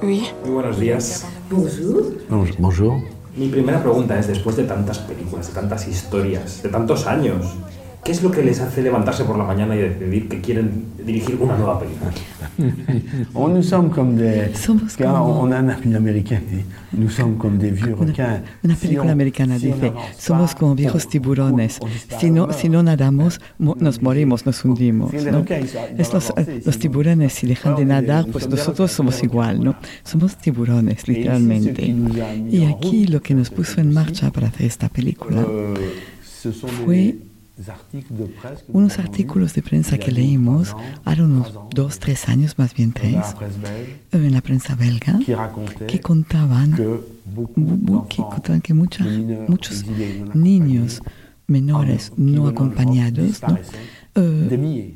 [0.00, 0.32] Oui.
[0.44, 1.24] Muy buenos días.
[1.50, 2.12] Bonjour.
[2.60, 3.00] Bonjour.
[3.36, 7.56] Mi primera pregunta es, después de tantas películas, de tantas historias, de tantos años,
[8.04, 11.36] ¿qué es lo que les hace levantarse por la mañana y decidir que quieren dirigir
[11.40, 12.10] una nueva película?
[13.34, 14.54] On, nous sommes comme des.
[14.56, 18.42] Somos car como- on a nous sommes comme des vieux requins.
[18.64, 21.78] Una película americana dice, somos como viejos on- tiburones.
[22.18, 25.12] Si no, si no nadamos, mo- nos morimos, nos hundimos.
[25.12, 25.44] ¿no?
[25.98, 26.32] Es los,
[26.64, 29.76] los tiburones, si dejan de nadar, pues nosotros somos igual, ¿no?
[30.02, 31.94] Somos tiburones, literalmente.
[32.50, 35.44] Y aquí lo que nos puso en marcha para hacer esta película
[36.40, 37.16] sont fue
[38.72, 43.16] unos artículos de prensa que leímos, ahora unos dos, tres años, más bien tres,
[44.12, 45.18] belge en la prensa belga,
[45.86, 49.04] que contaban que que, d'enfants contaban que mucha-
[49.48, 49.84] muchos
[50.34, 51.00] niños
[51.46, 53.58] menores no acompañados ¿no?
[54.14, 54.48] Eh,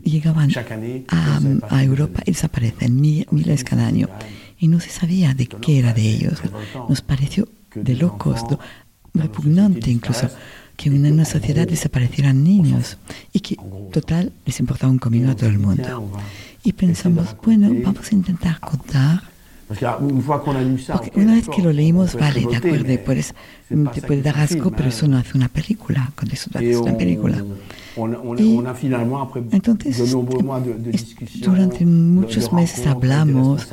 [0.04, 0.50] llegaban
[1.08, 4.08] a, a Europa y desaparecen mi- miles cada año.
[4.58, 6.40] Y no se sabía de qué era de ellos.
[6.88, 8.58] Nos pareció de locos, do-
[9.14, 10.28] repugnante incluso
[10.76, 12.98] que en una sociedad desaparecieran niños
[13.32, 13.56] y que
[13.92, 16.10] total les importaba un comino a todo el mundo.
[16.64, 19.32] Y pensamos, bueno, vamos a intentar contar
[20.92, 23.34] porque una vez que lo leímos, vale, de acuerdo, puedes,
[23.84, 26.76] pas te puede dar asco, pero eso no hace una película, con eso no haces
[26.76, 27.42] una película.
[27.96, 31.84] On, on, Y on a finalement, après entonces, de nombreux mois de, de discussions, Durante
[31.84, 33.66] muchos de meses hablamos,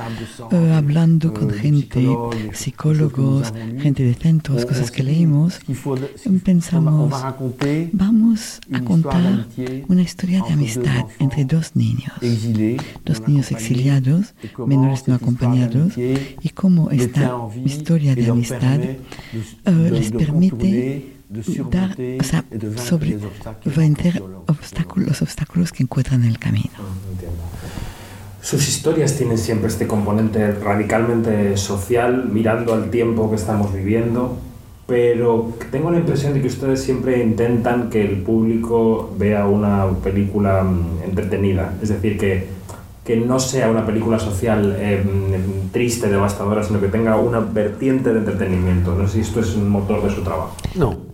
[0.52, 2.06] eh, hablando con euh, gente,
[2.54, 5.60] psicólogos, gente de centros, cosas que leímos,
[6.44, 7.12] pensamos,
[7.94, 9.48] vamos a contar
[9.88, 12.12] una historia de amistad entre dos niños,
[13.06, 14.34] dos niños exiliados,
[14.66, 17.32] menores no acompañados, y cómo esta
[17.64, 19.00] historia de amistad eh,
[19.66, 21.19] de- les permite
[21.70, 22.44] dar, o sea,
[22.78, 23.20] sobre,
[23.66, 26.72] vencer obstáculos, los obstáculos que encuentran en el camino.
[27.12, 27.44] Entiendo.
[28.42, 34.38] Sus historias tienen siempre este componente radicalmente social, mirando al tiempo que estamos viviendo,
[34.88, 40.64] pero tengo la impresión de que ustedes siempre intentan que el público vea una película
[40.64, 42.48] mm, entretenida, es decir, que,
[43.06, 45.04] que no sea una película social eh,
[45.72, 48.96] triste, devastadora, sino que tenga una vertiente de entretenimiento.
[48.96, 50.56] No sé si esto es un motor de su trabajo.
[50.76, 51.10] Non.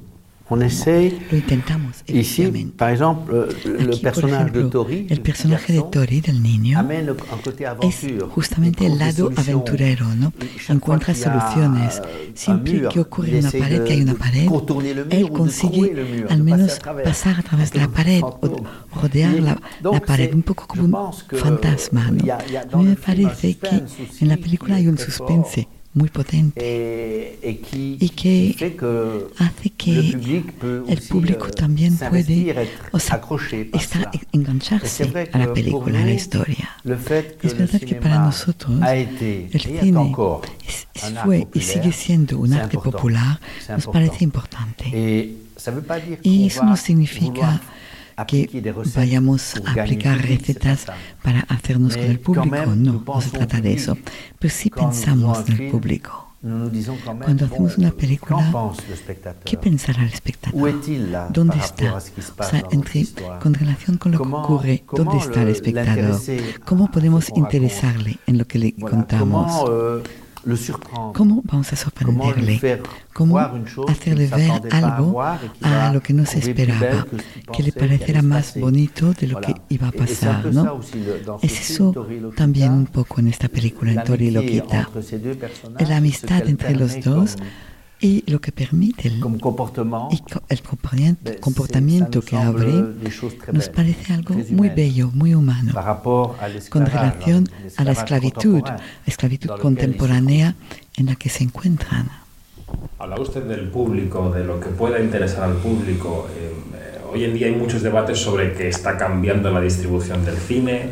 [0.48, 1.18] On essaye.
[1.32, 2.46] Lo intentamos, Ici,
[2.78, 6.78] par exemple, euh, le Aquí, personnage de ejemplo, Tori, el personaje de Tori, del niño,
[6.78, 10.32] amène un côté es justamente el lado aventurero, ¿no?
[10.70, 12.00] Encuentra soluciones.
[12.36, 14.48] Siempre que ocurre una pared, de- que hay una de pared,
[15.10, 18.64] él de consigue al de menos pasar a través de la pared o
[19.02, 22.24] rodear la, donc la pared, un poco como un fantasma, ¿no?
[22.32, 23.82] a- mí me parece que
[24.22, 26.62] en la película hay un suspense muy potente.
[27.42, 28.56] Qui, y que
[29.40, 32.54] hace que el público euh, también puede
[32.92, 33.22] o sea,
[33.74, 36.70] estar, engancharse a la película, a la historia.
[37.42, 40.14] Es verdad que para nosotros el cine
[41.24, 44.90] fue y sigue siendo un arte popular, nos parece importante.
[46.24, 47.62] Y eso no significa
[48.28, 50.86] que vayamos a aplicar recetas
[51.22, 53.98] para hacernos con el público, no, no se trata de eso.
[54.40, 56.26] Pero sí pensamos en el público.
[57.24, 58.54] Cuando hacemos una película,
[59.44, 60.80] ¿qué pensará el espectador?
[61.32, 61.96] ¿Dónde está?
[61.96, 63.08] O sea, entre,
[63.42, 66.22] con relación con lo que ocurre, ¿dónde está el espectador?
[66.64, 70.04] ¿Cómo podemos interesarle en lo que le contamos?
[70.46, 72.60] Comment le surprendre ¿Cómo vamos a sorprenderle?
[72.60, 72.84] faire
[73.14, 73.40] ¿Cómo
[73.88, 77.06] hacerle ver algo a lo que no se esperaba?
[77.52, 80.82] que le allait más bonito de lo que iba a pasar, ¿no?
[81.42, 81.94] Es eso
[82.36, 87.38] también un poco en esta película, en Tori personnages, La amistad entre los dos
[88.06, 92.72] y lo que permite el, el comportamiento, comportamiento que abre
[93.52, 95.74] nos parece algo muy bello, muy humano,
[96.70, 98.62] con relación a la esclavitud,
[99.08, 100.56] esclavitud contemporánea
[100.98, 102.10] en la que se encuentran.
[103.00, 106.28] Hablaba usted del público, de lo que pueda interesar al público.
[106.36, 110.38] Eh, eh, hoy en día hay muchos debates sobre que está cambiando la distribución del
[110.38, 110.92] cine,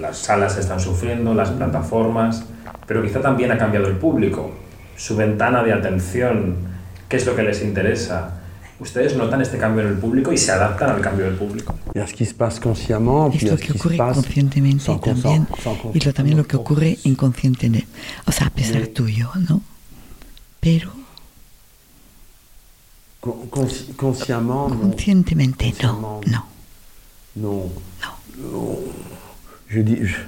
[0.00, 2.44] las salas están sufriendo, las plataformas,
[2.86, 4.52] pero quizá también ha cambiado el público,
[4.96, 6.56] su ventana de atención,
[7.08, 8.32] qué es lo que les interesa.
[8.78, 11.74] ¿Ustedes notan este cambio en el público y se adaptan al cambio del público?
[13.32, 15.46] Y Es lo que ocurre conscientemente sans y también,
[15.94, 17.86] y lo, también lo que ocurre inconscientemente,
[18.26, 19.62] o sea, a pesar tuyo, ¿no?
[20.60, 20.92] Pero
[24.80, 26.46] conscientemente no, no.
[27.34, 27.70] Non.
[28.38, 28.78] Non.
[29.68, 30.26] Je dis, je-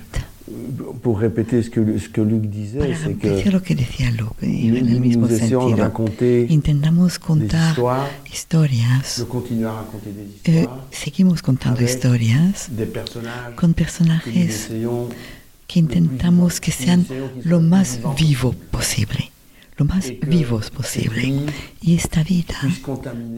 [1.03, 4.76] pour répéter ce que, ce que Luc disait, c'est que lo que decía Luke, en
[4.76, 10.11] el mismo nous essayons de raconter intentamos des contar histoires, historias, de continuer à raconter
[10.12, 14.68] des eh, histoires seguimos contando historias des personnages con personajes
[15.66, 17.05] que intentamos que sean
[17.44, 19.30] lo más vivo posible,
[19.76, 21.44] lo más vivos posible.
[21.82, 22.59] Y esta vida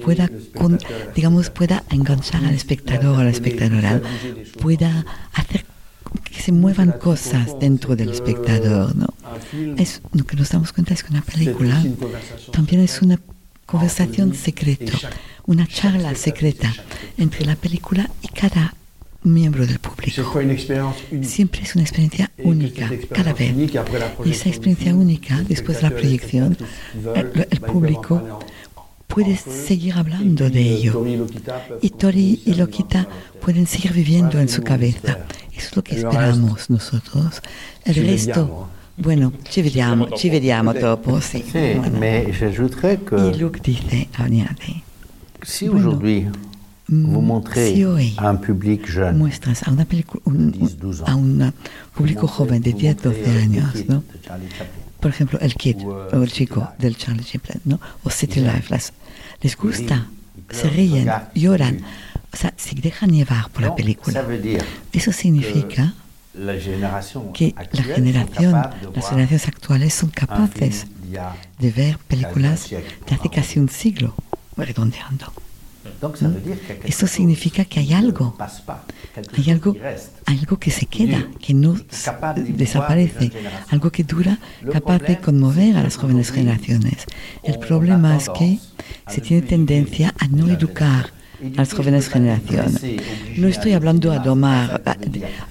[0.05, 0.79] pueda, con-
[1.17, 4.01] digamos, pueda enganchar al espectador a la espectadora,
[4.61, 5.05] pueda
[5.35, 5.65] hacer
[6.25, 9.09] que se muevan cosas dentro del espectador, ¿no?
[10.13, 11.83] Lo que nos damos cuenta es que una película
[12.53, 13.19] también es una
[13.67, 14.93] conversación secreta,
[15.47, 16.75] una charla secreta
[17.19, 18.75] entre la película y cada
[19.23, 20.23] miembro del público.
[21.23, 23.55] Siempre es una experiencia única, cada vez.
[24.25, 26.57] Y esa experiencia única, después de la proyección,
[27.15, 28.41] el, el público
[29.07, 31.05] puede seguir hablando de ello.
[31.83, 33.07] Y Tori y Lokita
[33.41, 35.27] pueden seguir viviendo en su cabeza.
[35.61, 37.41] Es lo que El esperamos nosotros.
[37.85, 38.69] El ci resto, vediamo.
[38.97, 41.43] bueno, ci vediamo, ci vediamo dopo, sí.
[41.51, 44.83] Sí, mais j'ajouterais que Y Luke dice, añade,
[45.43, 46.27] si Bueno, aujourd'hui
[46.89, 50.77] mm, vous montrez si hoy à un public jeune muestras a una película, un- 10,
[50.79, 51.53] 12 a un
[51.95, 54.03] público vous joven de montrez- 10, vous 12 montrez, euh, años, Kid ¿no?
[54.13, 54.81] de Charlie Chaplin.
[55.01, 57.81] Por ejemplo, el kid O, o, el chico del Charlie Chaplin, ¿no?
[58.05, 58.41] O City.
[58.41, 58.93] Life, las,
[59.41, 60.09] les gusta,
[60.51, 61.81] se ríen, lloran.
[62.33, 64.24] O sea, se dejan llevar por la película.
[64.93, 65.95] Eso significa
[66.35, 66.55] la
[67.35, 68.53] que la generación,
[68.95, 70.87] las generaciones actuales son capaces
[71.59, 74.14] de ver películas de hace casi un siglo,
[74.57, 75.33] redondeando.
[76.01, 78.37] Quelque Eso significa que hay algo,
[79.37, 79.74] hay algo,
[80.26, 81.74] algo que se queda, que no
[82.37, 83.33] desaparece,
[83.68, 84.39] algo que dura,
[84.72, 87.07] capaz de conmover a las jóvenes generaciones.
[87.43, 88.59] El problema es que
[89.09, 92.82] se ne tiene tendencia a no educar a las jóvenes generaciones.
[93.36, 94.97] No estoy hablando a domar, a-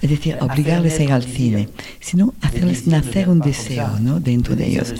[0.02, 1.68] es decir, a obligarles a ir al cine,
[2.00, 4.20] sino hacerles nacer un deseo ¿no?
[4.20, 4.94] dentro de ellos.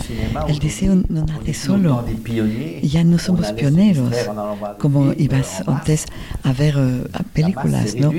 [0.47, 2.05] El deseo no nace solo.
[2.83, 4.13] Ya no somos pioneros,
[4.79, 6.05] como ibas antes
[6.43, 8.11] a ver eh, películas, ¿no?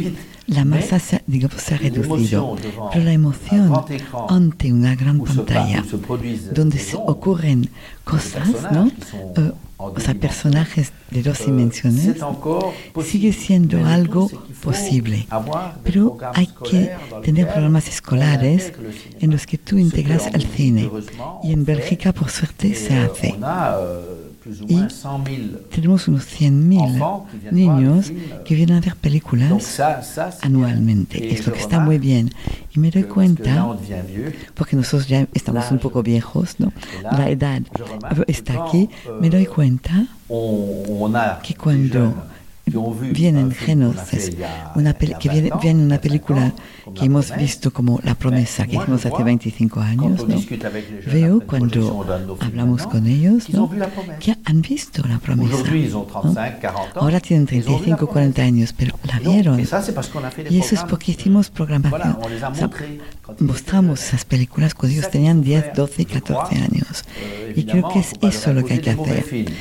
[0.54, 2.56] La masa se, digamos, se ha reducido,
[2.92, 3.72] pero la emoción
[4.28, 5.84] ante una gran pantalla,
[6.54, 7.68] donde se ocurren
[8.04, 8.90] cosas, ¿no?
[9.36, 12.16] Eh, o sea, personajes de dos dimensiones,
[13.04, 14.30] sigue siendo algo
[14.62, 15.26] posible.
[15.82, 16.92] Pero hay que
[17.24, 18.72] tener programas escolares
[19.20, 20.90] en los que tú integras el cine.
[21.42, 23.34] Y en Bélgica, por suerte, se hace.
[24.68, 28.12] Y moins 100 000 tenemos unos 100.000 niños
[28.44, 29.80] que vienen a ver películas
[30.40, 31.18] anualmente.
[31.18, 31.30] bien.
[31.30, 32.30] Et Es lo je que está muy bien.
[32.74, 33.76] Y me doy cuenta,
[34.54, 36.72] porque nosotros ya estamos un poco viejos, ¿no?
[37.02, 37.62] La edad
[38.26, 38.88] está aquí.
[39.20, 40.06] Me doy euh, cuenta
[41.42, 42.14] que cuando
[42.64, 44.36] vienen genoces,
[44.74, 46.52] una que viene, 20 ans, viene una 25 película
[46.94, 50.40] que hemos visto como La Promesa, que hicimos hace vois, 25 quand años, ¿no?
[51.12, 53.70] Veo cuando hablamos con ellos, ¿no?
[54.20, 55.56] que han visto La Promesa.
[55.56, 55.62] ¿no?
[55.62, 56.94] 35, 40 ans.
[56.94, 59.60] Ahora tienen ils ont vu La 35 o 40 años, pero la vieron.
[60.50, 62.18] Y eso es porque hicimos programación.
[62.22, 62.70] O sea,
[63.38, 67.04] mostramos esas películas cuando ellos tenían 10, 12 y 14 años.
[67.18, 69.52] Euh, Y creo que es eso lo que hay que hacer.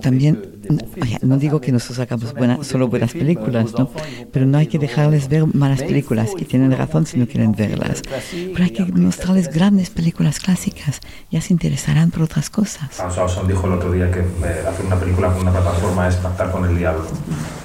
[0.00, 0.55] también,
[1.02, 3.90] oye, no digo que nosotros sacamos buenas, solo buenas películas, ¿no?
[4.32, 8.02] Pero no hay que dejarles ver malas películas y tienen razón si no quieren verlas.
[8.32, 11.00] Pero hay que mostrarles grandes películas clásicas,
[11.30, 12.98] ya se interesarán por otras cosas.
[13.00, 14.24] Hans Ausson dijo el otro día que eh,
[14.68, 17.04] hacer una película con una plataforma es pactar con el diablo.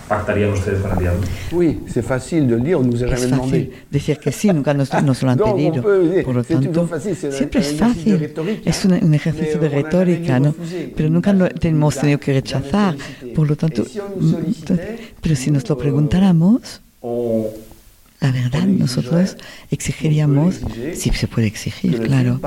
[0.08, 1.22] ¿Pactarían ustedes con el diablo?
[1.54, 3.60] Oui, c'est facile de dire, on nous a Es jamais demandé.
[3.66, 5.82] fácil decir que sí, nunca nos, nos lo han pedido.
[6.26, 6.90] Por lo tanto,
[7.32, 8.34] siempre es fácil.
[8.66, 10.54] Es un, un ejercicio de retórica, ¿no?
[10.98, 12.91] Pero nunca lo hemos tenido que rechazar.
[13.36, 13.84] Por lo tanto,
[15.22, 16.82] pero si nos lo preguntáramos,
[18.20, 19.38] la verdad, nosotros
[19.72, 20.62] exigiríamos,
[20.94, 22.40] si se puede exigir, claro,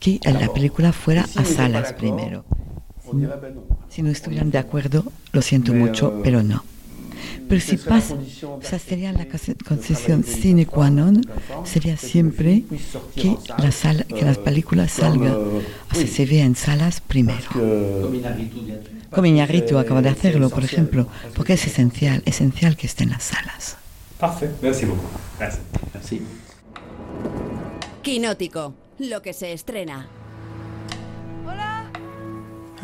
[0.00, 2.44] que la película fuera a salas primero.
[3.88, 6.64] Si no estuvieran de acuerdo, lo siento mucho, pero no.
[7.48, 9.26] Pero si pasa, o sea, sería la
[9.66, 11.22] concesión sine qua non,
[11.64, 12.64] sería siempre
[13.14, 17.48] que, la sala, que las películas salgan, o sea, se vea en salas primero.
[19.10, 23.24] Como Iñárritu acaba de hacerlo, por ejemplo, porque es esencial, esencial que esté en las
[23.24, 23.76] salas.
[24.20, 24.98] Beaucoup.
[25.38, 25.60] Gracias.
[25.92, 26.22] Merci.
[28.02, 30.06] Quinótico, lo que se estrena.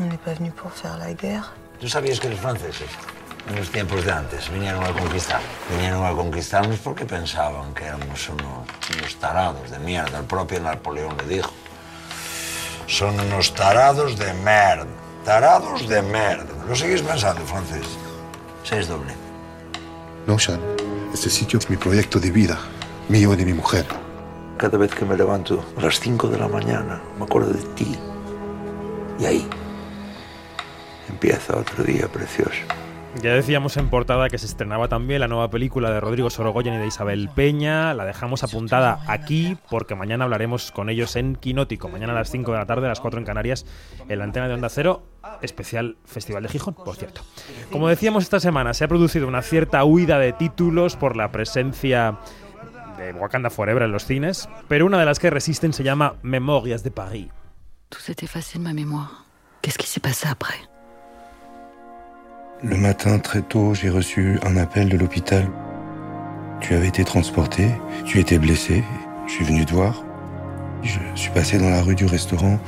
[0.01, 1.51] On n'est pas venu pour faire la guerre.
[1.81, 2.89] ¿Tú sabías que los franceses,
[3.49, 5.41] en los tiempos de antes, vinieron a conquistar?
[5.71, 10.19] Vinieron a conquistarnos porque pensaban que éramos unos, unos tarados de mierda.
[10.19, 11.51] El propio Napoleón le dijo.
[12.87, 14.87] Son unos tarados de merda.
[15.25, 16.65] Tarados de merda.
[16.67, 17.87] ¿Lo seguís pensando, francés?
[18.65, 19.13] Seis doble.
[20.27, 20.61] No, Sean.
[21.13, 22.59] Este sitio es mi proyecto de vida,
[23.09, 23.87] mío y de mi mujer.
[24.59, 27.99] Cada vez que me levanto a las 5 de la mañana, me acuerdo de ti.
[29.19, 29.49] Y ahí
[31.09, 32.61] empieza otro día precioso.
[33.23, 36.79] Ya decíamos en portada que se estrenaba también la nueva película de Rodrigo Sorogoyen y
[36.79, 37.93] de Isabel Peña.
[37.93, 41.89] La dejamos apuntada aquí porque mañana hablaremos con ellos en Quinótico.
[41.89, 43.67] Mañana a las 5 de la tarde, a las 4 en Canarias,
[44.09, 45.03] en la antena de Onda Cero,
[45.43, 47.23] especial Festival de Gijón, por cierto.
[47.73, 52.19] Como decíamos esta semana, se ha producido una cierta huida de títulos por la presencia
[52.99, 56.85] de Wakanda Forever en los cines, pero una de las que resisten se llama Memorias
[56.85, 56.93] de
[60.25, 60.78] après
[62.61, 65.47] Le matin, très tôt, j'ai reçu un appel de l'hôpital.
[66.61, 67.69] Tu avais été transporté,
[68.05, 68.83] tu étais blessé.
[69.29, 70.03] Je suis venu te voir.
[70.83, 72.59] Je suis passé dans la rue du restaurant.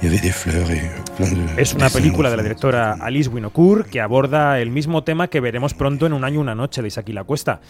[0.00, 0.82] Il y avait des fleurs et
[1.16, 1.60] plein de.
[1.60, 5.74] Es una película de la directora Alice Winocourt que aborda el mismo tema que veremos
[5.74, 7.60] pronto en Un año una noche de Isaac la Cuesta.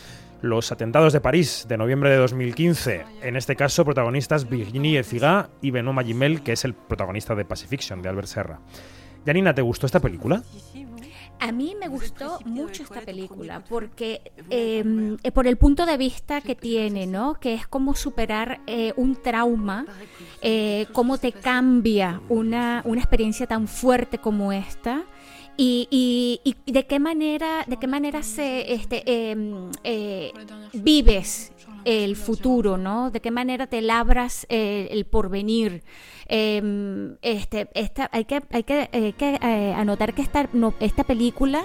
[0.42, 3.04] Los atentados de París de noviembre de 2015.
[3.22, 8.02] En este caso, protagonistas Virginie Efira y Benoît Magimel, que es el protagonista de Pacifiction
[8.02, 8.60] de Albert Serra.
[9.24, 10.42] Janina, ¿te gustó esta película?
[11.42, 14.20] A mí me gustó mucho esta película porque
[14.50, 17.34] eh, eh, por el punto de vista que tiene, ¿no?
[17.40, 19.84] Que es como superar eh, un trauma,
[20.40, 25.02] eh, cómo te cambia una, una experiencia tan fuerte como esta.
[25.56, 30.32] Y, y- y de qué manera, de qué manera se este, em, eh,
[30.72, 31.52] vives
[31.84, 33.10] el futuro, ¿no?
[33.10, 35.82] De qué manera te labras eh, el porvenir.
[36.26, 41.04] Em, este, esta, hay que, hay que, hay que, eh, anotar que esta, no, esta
[41.04, 41.64] película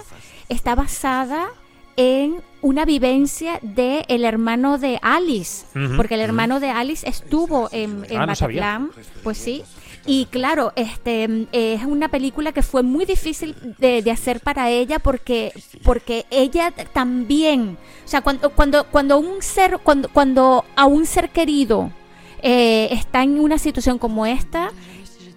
[0.49, 1.47] está basada
[1.95, 5.65] en una vivencia de el hermano de Alice,
[5.95, 8.89] porque el hermano de Alice estuvo en, en Ah, no
[9.23, 9.63] pues sí.
[10.07, 14.99] Y claro, este mm, es una película que fue muy difícil de, hacer para ella
[14.99, 15.51] porque
[15.83, 21.29] porque ella también, o sea, cuando cuando cuando un ser cuando cuando a un ser
[21.29, 21.91] querido
[22.41, 24.71] eh, está en una situación como esta,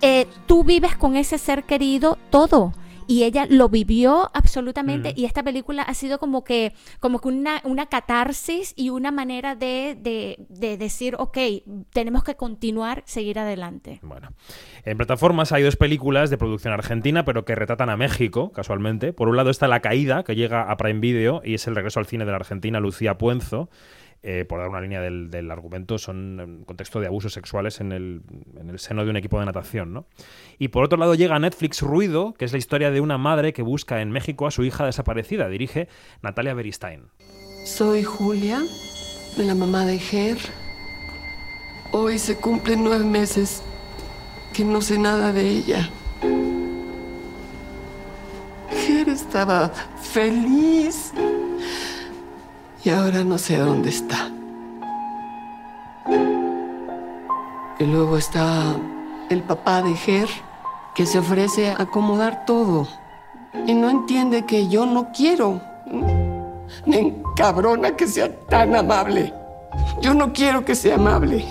[0.02, 2.72] eh, tú vives con ese ser querido todo.
[3.10, 5.10] Y ella lo vivió absolutamente.
[5.10, 5.14] Mm.
[5.16, 9.56] Y esta película ha sido como que, como que una, una catarsis y una manera
[9.56, 11.36] de, de, de decir, ok,
[11.92, 13.98] tenemos que continuar, seguir adelante.
[14.02, 14.28] Bueno,
[14.84, 19.12] en plataformas hay dos películas de producción argentina, pero que retratan a México, casualmente.
[19.12, 21.98] Por un lado está La Caída, que llega a Prime Video, y es el regreso
[21.98, 23.70] al cine de la argentina Lucía Puenzo.
[24.22, 27.90] Eh, por dar una línea del, del argumento, son en contexto de abusos sexuales en
[27.90, 28.20] el,
[28.60, 29.94] en el seno de un equipo de natación.
[29.94, 30.04] ¿no?
[30.58, 33.62] Y por otro lado llega Netflix Ruido, que es la historia de una madre que
[33.62, 35.48] busca en México a su hija desaparecida.
[35.48, 35.88] Dirige
[36.22, 37.04] Natalia Beristain.
[37.64, 38.60] Soy Julia,
[39.38, 40.36] la mamá de Ger.
[41.92, 43.62] Hoy se cumplen nueve meses
[44.52, 45.90] que no sé nada de ella.
[48.70, 49.70] Ger estaba
[50.02, 51.12] feliz
[52.84, 54.30] y ahora no sé dónde está.
[57.78, 58.76] Y luego está
[59.30, 60.28] el papá de Ger,
[60.94, 62.86] que se ofrece a acomodar todo
[63.66, 65.60] y no entiende que yo no quiero.
[66.86, 69.32] Me encabrona que sea tan amable.
[70.00, 71.44] Yo no quiero que sea amable.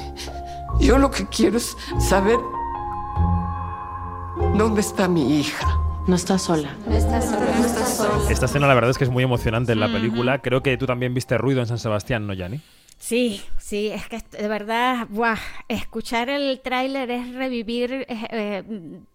[0.80, 2.39] Yo lo que quiero es saber
[4.55, 5.67] dónde está mi hija.
[6.08, 6.76] No estás sola.
[6.88, 7.45] No estás sola.
[7.60, 8.32] No estás sola.
[8.32, 10.39] Esta escena la verdad es que es muy emocionante en la película.
[10.41, 12.60] Creo que tú también viste ruido en San Sebastián, ¿no, Yanni?
[12.97, 15.38] Sí, sí, es que de verdad, buah,
[15.70, 18.64] escuchar el tráiler es revivir eh,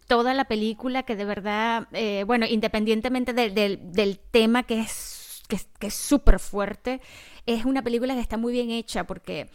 [0.07, 5.43] toda la película que de verdad, eh, bueno, independientemente de- del- del tema que es
[5.49, 7.03] que, es- que es súper fuerte,
[7.45, 9.51] es una película que está muy bien hecha porque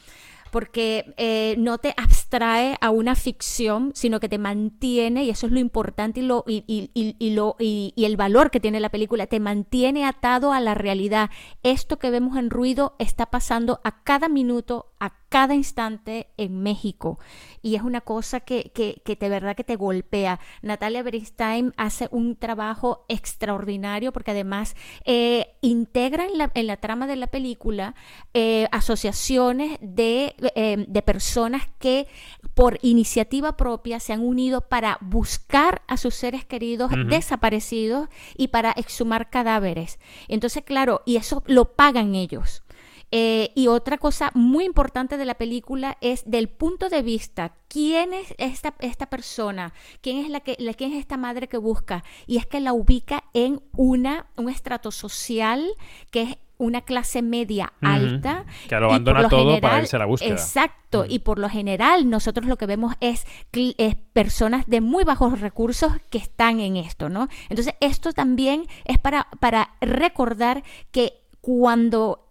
[0.52, 5.52] porque eh, no te abstrae a una ficción, sino que te mantiene, y eso es
[5.52, 9.40] lo importante y, lo, y, y- y- lo, el valor que tiene la película, te
[9.40, 11.30] mantiene atado a la realidad.
[11.64, 17.20] Esto que vemos en ruido está pasando a cada minuto, a cada instante en México.
[17.62, 20.40] Y es una cosa que, que, que de verdad que te golpea.
[20.62, 27.08] Natalia Beristain hace un trabajo extraordinario porque además eh, integra en la, en la trama
[27.08, 27.96] de la película
[28.34, 32.08] eh, asociaciones de, eh, de personas que
[32.54, 38.72] por iniciativa propia se han unido para buscar a sus seres queridos desaparecidos y para
[38.72, 40.00] exhumar cadáveres.
[40.28, 42.64] Entonces, claro, y eso lo pagan ellos.
[43.12, 48.14] Eh, y otra cosa muy importante de la película es del punto de vista, ¿quién
[48.14, 49.74] es esta, esta persona?
[50.02, 52.04] ¿Quién es, la que, la, ¿Quién es esta madre que busca?
[52.28, 55.72] Y es que la ubica en una, un estrato social
[56.12, 58.46] que es una clase media alta.
[58.68, 60.32] Que lo abandona lo todo para irse a la búsqueda.
[60.32, 65.40] Exacto, y por lo general nosotros lo que vemos es, es personas de muy bajos
[65.40, 67.30] recursos que están en esto, ¿no?
[67.48, 72.29] Entonces esto también es para, para recordar que cuando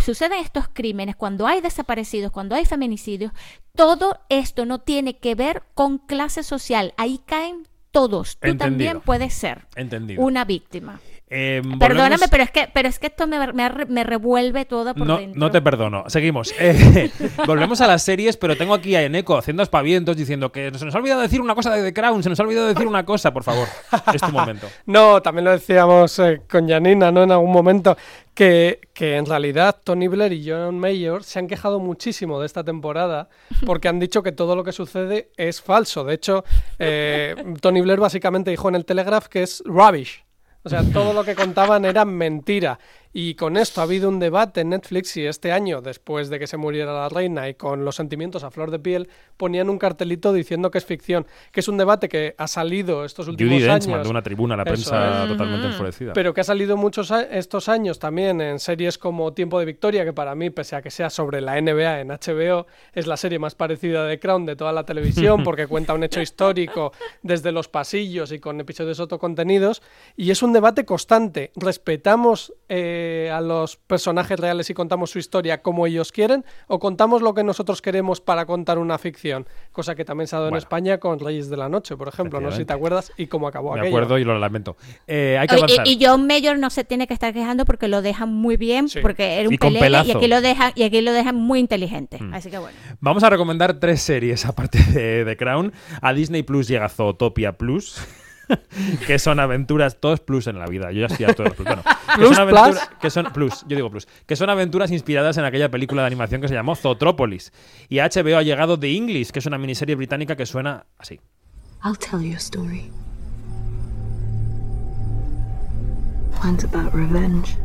[0.00, 3.32] suceden estos crímenes, cuando hay desaparecidos, cuando hay feminicidios,
[3.74, 6.94] todo esto no tiene que ver con clase social.
[6.96, 8.38] Ahí caen todos.
[8.38, 8.58] Tú Entendido.
[8.58, 10.22] también puedes ser Entendido.
[10.22, 11.00] una víctima.
[11.28, 14.94] Eh, Perdóname, pero es que, pero es que esto me, me, re- me revuelve todo
[14.94, 15.40] por No, dentro.
[15.40, 16.04] no te perdono.
[16.08, 16.54] Seguimos.
[16.60, 17.10] Eh,
[17.46, 20.94] volvemos a las series, pero tengo aquí a Eneco haciendo aspavientos diciendo que se nos
[20.94, 23.32] ha olvidado decir una cosa de The Crown, se nos ha olvidado decir una cosa,
[23.32, 23.66] por favor.
[24.14, 24.68] Es tu momento.
[24.86, 27.24] No, también lo decíamos eh, con Janina, ¿no?
[27.24, 27.96] En algún momento,
[28.34, 32.62] que, que en realidad Tony Blair y John Mayer se han quejado muchísimo de esta
[32.62, 33.28] temporada
[33.64, 36.04] porque han dicho que todo lo que sucede es falso.
[36.04, 36.44] De hecho,
[36.78, 40.24] eh, Tony Blair básicamente dijo en el Telegraph que es rubbish.
[40.66, 42.76] O sea, todo lo que contaban era mentira.
[43.18, 46.46] Y con esto ha habido un debate en Netflix y este año, después de que
[46.46, 49.08] se muriera la reina y con los sentimientos a flor de piel,
[49.38, 51.26] ponían un cartelito diciendo que es ficción.
[51.50, 53.88] Que es un debate que ha salido estos últimos Judy Dench años.
[53.88, 55.28] mandó una tribuna a la Eso prensa es.
[55.30, 56.12] totalmente enfurecida.
[56.12, 60.04] Pero que ha salido muchos a- estos años también en series como Tiempo de Victoria,
[60.04, 63.38] que para mí, pese a que sea sobre la NBA en HBO, es la serie
[63.38, 66.92] más parecida de Crown de toda la televisión, porque cuenta un hecho histórico
[67.22, 69.80] desde los pasillos y con episodios autocontenidos.
[70.18, 71.50] Y es un debate constante.
[71.56, 76.44] ¿Respetamos eh, a los personajes reales y contamos su historia como ellos quieren?
[76.66, 79.46] ¿O contamos lo que nosotros queremos para contar una ficción?
[79.72, 80.56] Cosa que también se ha dado en.
[80.56, 82.40] España con Reyes de la Noche, por ejemplo.
[82.40, 83.96] No sé si te acuerdas y cómo acabó Me aquello.
[83.96, 84.76] acuerdo y lo lamento.
[85.06, 85.86] Eh, hay que avanzar.
[85.86, 88.86] Y, y John Mayer no se tiene que estar quejando porque lo dejan muy bien,
[89.02, 89.58] porque era un Y
[90.06, 92.18] y aquí lo dejan y aquí lo dejan muy inteligente.
[92.20, 92.34] Mm.
[92.34, 92.76] Así que bueno.
[93.00, 95.72] Vamos a recomendar tres series aparte de, de Crown.
[96.00, 98.00] A Disney Plus llega Zootopia Plus.
[99.06, 100.92] que son aventuras, todos plus en la vida.
[100.92, 101.66] Yo ya estoy a todos plus.
[101.66, 102.80] Bueno, que son aventura- plus.
[103.00, 106.40] que son plus, yo digo plus, que son aventuras inspiradas en aquella película de animación
[106.40, 107.52] que se llamó Zootrópolis.
[107.88, 111.20] Y a HBO ha llegado The English, que es una miniserie británica que suena así.
[111.84, 112.90] I'll tell you a story.
[116.44, 117.56] Mine's about revenge.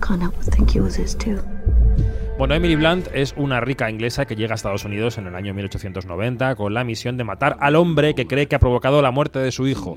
[0.00, 1.38] Can't help but think yours is too.
[2.44, 5.54] Bueno, Emily Blunt es una rica inglesa que llega a Estados Unidos en el año
[5.54, 9.38] 1890 con la misión de matar al hombre que cree que ha provocado la muerte
[9.38, 9.96] de su hijo.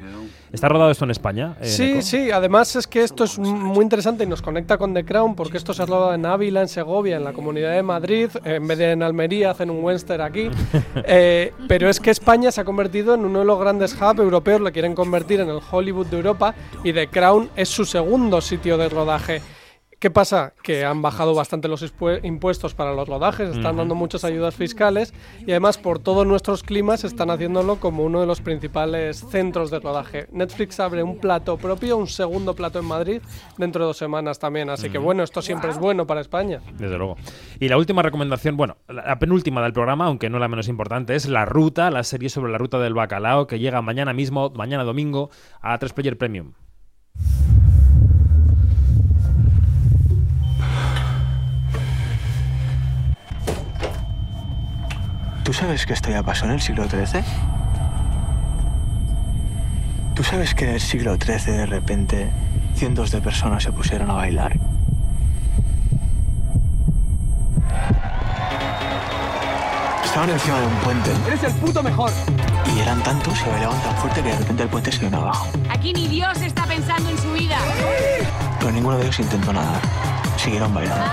[0.54, 1.58] ¿Está rodado esto en España?
[1.60, 2.02] eh, Sí, Neko?
[2.04, 5.58] sí, además es que esto es muy interesante y nos conecta con The Crown porque
[5.58, 8.78] esto se ha rodado en Ávila, en Segovia, en la Comunidad de Madrid, en vez
[8.78, 10.50] de en Almería hacen un Western aquí,
[11.06, 14.62] Eh, pero es que España se ha convertido en uno de los grandes hubs europeos,
[14.62, 18.78] lo quieren convertir en el Hollywood de Europa y The Crown es su segundo sitio
[18.78, 19.42] de rodaje.
[20.00, 20.54] ¿Qué pasa?
[20.62, 21.84] Que han bajado bastante los
[22.22, 27.04] impuestos para los rodajes, están dando muchas ayudas fiscales y además por todos nuestros climas
[27.04, 30.28] están haciéndolo como uno de los principales centros de rodaje.
[30.32, 33.22] Netflix abre un plato propio, un segundo plato en Madrid
[33.58, 36.62] dentro de dos semanas también, así que bueno, esto siempre es bueno para España.
[36.78, 37.18] Desde luego.
[37.60, 41.28] Y la última recomendación, bueno, la penúltima del programa, aunque no la menos importante, es
[41.28, 45.32] La Ruta, la serie sobre la ruta del bacalao que llega mañana mismo, mañana domingo,
[45.60, 46.54] a 3 Player Premium.
[55.48, 57.24] ¿Tú sabes que esto ya pasó en el siglo XIII?
[60.14, 62.30] ¿Tú sabes que en el siglo XIII de repente
[62.76, 64.60] cientos de personas se pusieron a bailar?
[70.02, 71.12] cruzaban encima de un puente.
[71.28, 72.12] ¡Eres el puto mejor!
[72.76, 75.48] Y eran tantos que bailaban tan fuerte que de repente el puente se vino abajo.
[75.70, 77.58] Aquí ni Dios está pensando en su vida.
[78.60, 79.80] Pero ninguno de ellos intentó nadar.
[80.36, 81.06] Siguieron bailando.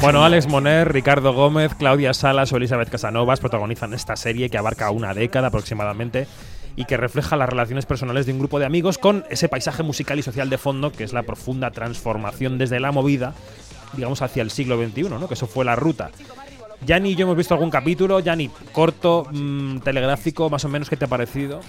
[0.00, 4.90] Bueno, Alex Moner, Ricardo Gómez, Claudia Salas o Elizabeth Casanovas protagonizan esta serie que abarca
[4.90, 6.26] una década aproximadamente
[6.76, 10.18] y que refleja las relaciones personales de un grupo de amigos con ese paisaje musical
[10.18, 13.34] y social de fondo que es la profunda transformación desde la movida,
[13.94, 15.28] digamos, hacia el siglo XXI, ¿no?
[15.28, 16.10] Que eso fue la ruta.
[16.84, 20.96] Yanni y yo hemos visto algún capítulo, Yanni, corto, mmm, telegráfico, más o menos, ¿qué
[20.96, 21.60] te ha parecido?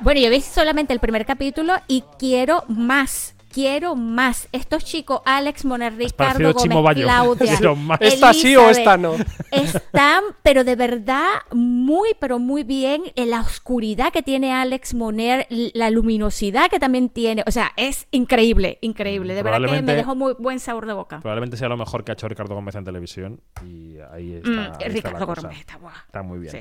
[0.00, 3.34] Bueno, yo vi solamente el primer capítulo y quiero más.
[3.50, 4.48] Quiero más.
[4.52, 7.58] Estos chicos, Alex Moner, Ricardo Gómez, Claudia,
[8.00, 9.14] ¿Esta sí o esta no?
[9.50, 15.46] Están, pero de verdad, muy, pero muy bien en la oscuridad que tiene Alex Moner,
[15.48, 17.42] la luminosidad que también tiene.
[17.46, 19.34] O sea, es increíble, increíble.
[19.34, 21.20] De verdad que me dejó muy buen sabor de boca.
[21.20, 23.40] Probablemente sea lo mejor que ha hecho Ricardo Gómez en televisión.
[23.64, 24.50] Y ahí está.
[24.50, 25.94] Mm, ahí Ricardo está, Gómez está, guau.
[26.06, 26.52] está muy bien.
[26.52, 26.60] Sí.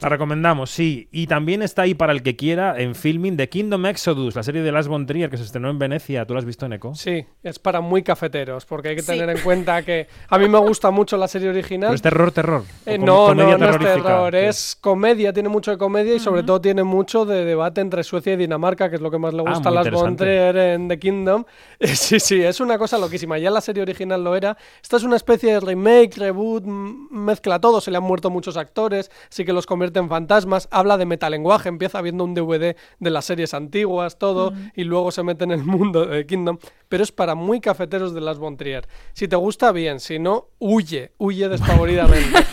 [0.00, 1.08] La recomendamos, sí.
[1.10, 4.62] Y también está ahí para el que quiera en filming The Kingdom Exodus, la serie
[4.62, 6.24] de Lars von Trier que se estrenó en Venecia.
[6.28, 6.94] ¿Tú la has visto en Eco?
[6.94, 9.08] Sí, es para muy cafeteros, porque hay que Sí.
[9.12, 11.88] tener en cuenta que a mí me gusta mucho la serie original.
[11.88, 12.60] ¿Pero es terror, terror?
[12.86, 16.18] ¿O Eh, no, no, no es terror, ¿Qué es comedia, tiene mucho de comedia y
[16.20, 19.32] sobre todo tiene mucho de debate entre Suecia y Dinamarca, que es lo que más
[19.32, 20.24] le Ah, gusta a muy las von interesante.
[20.24, 21.44] Trier en The Kingdom.
[21.80, 24.56] Eh, Sí, sí, es una cosa loquísima, ya la serie original lo era.
[24.82, 29.10] Esta es una especie de remake, reboot, mezcla todo, se le han muerto muchos actores,
[29.30, 33.24] sí que los convierte en fantasmas, habla de metalenguaje, empieza viendo un DVD de las
[33.24, 36.58] series antiguas, todo, y luego se mete en el mundo de Kingdom,
[36.88, 38.86] pero es para muy cafeteros de las von Trier.
[39.12, 42.38] Si te gusta, bien, si no, huye, huye despavoridamente.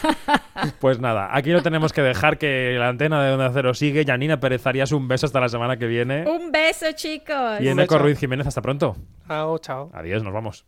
[0.80, 4.06] Pues nada, aquí lo tenemos que dejar que la antena de Onda Cero sigue.
[4.06, 6.26] Janina Pérez Arias, un beso hasta la semana que viene.
[6.28, 7.60] Un beso, chicos.
[7.60, 8.96] Y en Eco Ruiz Jiménez, hasta pronto.
[9.28, 9.92] Chao, chao.
[9.94, 10.66] Adiós, nos vamos.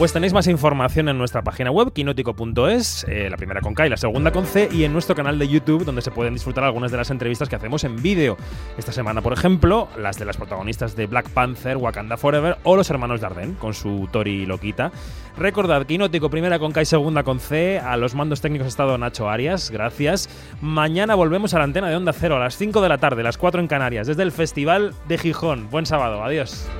[0.00, 3.90] Pues tenéis más información en nuestra página web, quinótico.es, eh, la primera con K y
[3.90, 6.90] la segunda con C, y en nuestro canal de YouTube, donde se pueden disfrutar algunas
[6.90, 8.38] de las entrevistas que hacemos en vídeo.
[8.78, 12.88] Esta semana, por ejemplo, las de las protagonistas de Black Panther, Wakanda Forever o los
[12.88, 14.90] hermanos Darden, con su Tori Loquita.
[15.36, 17.78] Recordad, Quinótico, primera con K y segunda con C.
[17.78, 20.30] A los mandos técnicos ha estado Nacho Arias, gracias.
[20.62, 23.36] Mañana volvemos a la antena de Onda Cero a las 5 de la tarde, las
[23.36, 25.68] 4 en Canarias, desde el Festival de Gijón.
[25.68, 26.70] Buen sábado, adiós.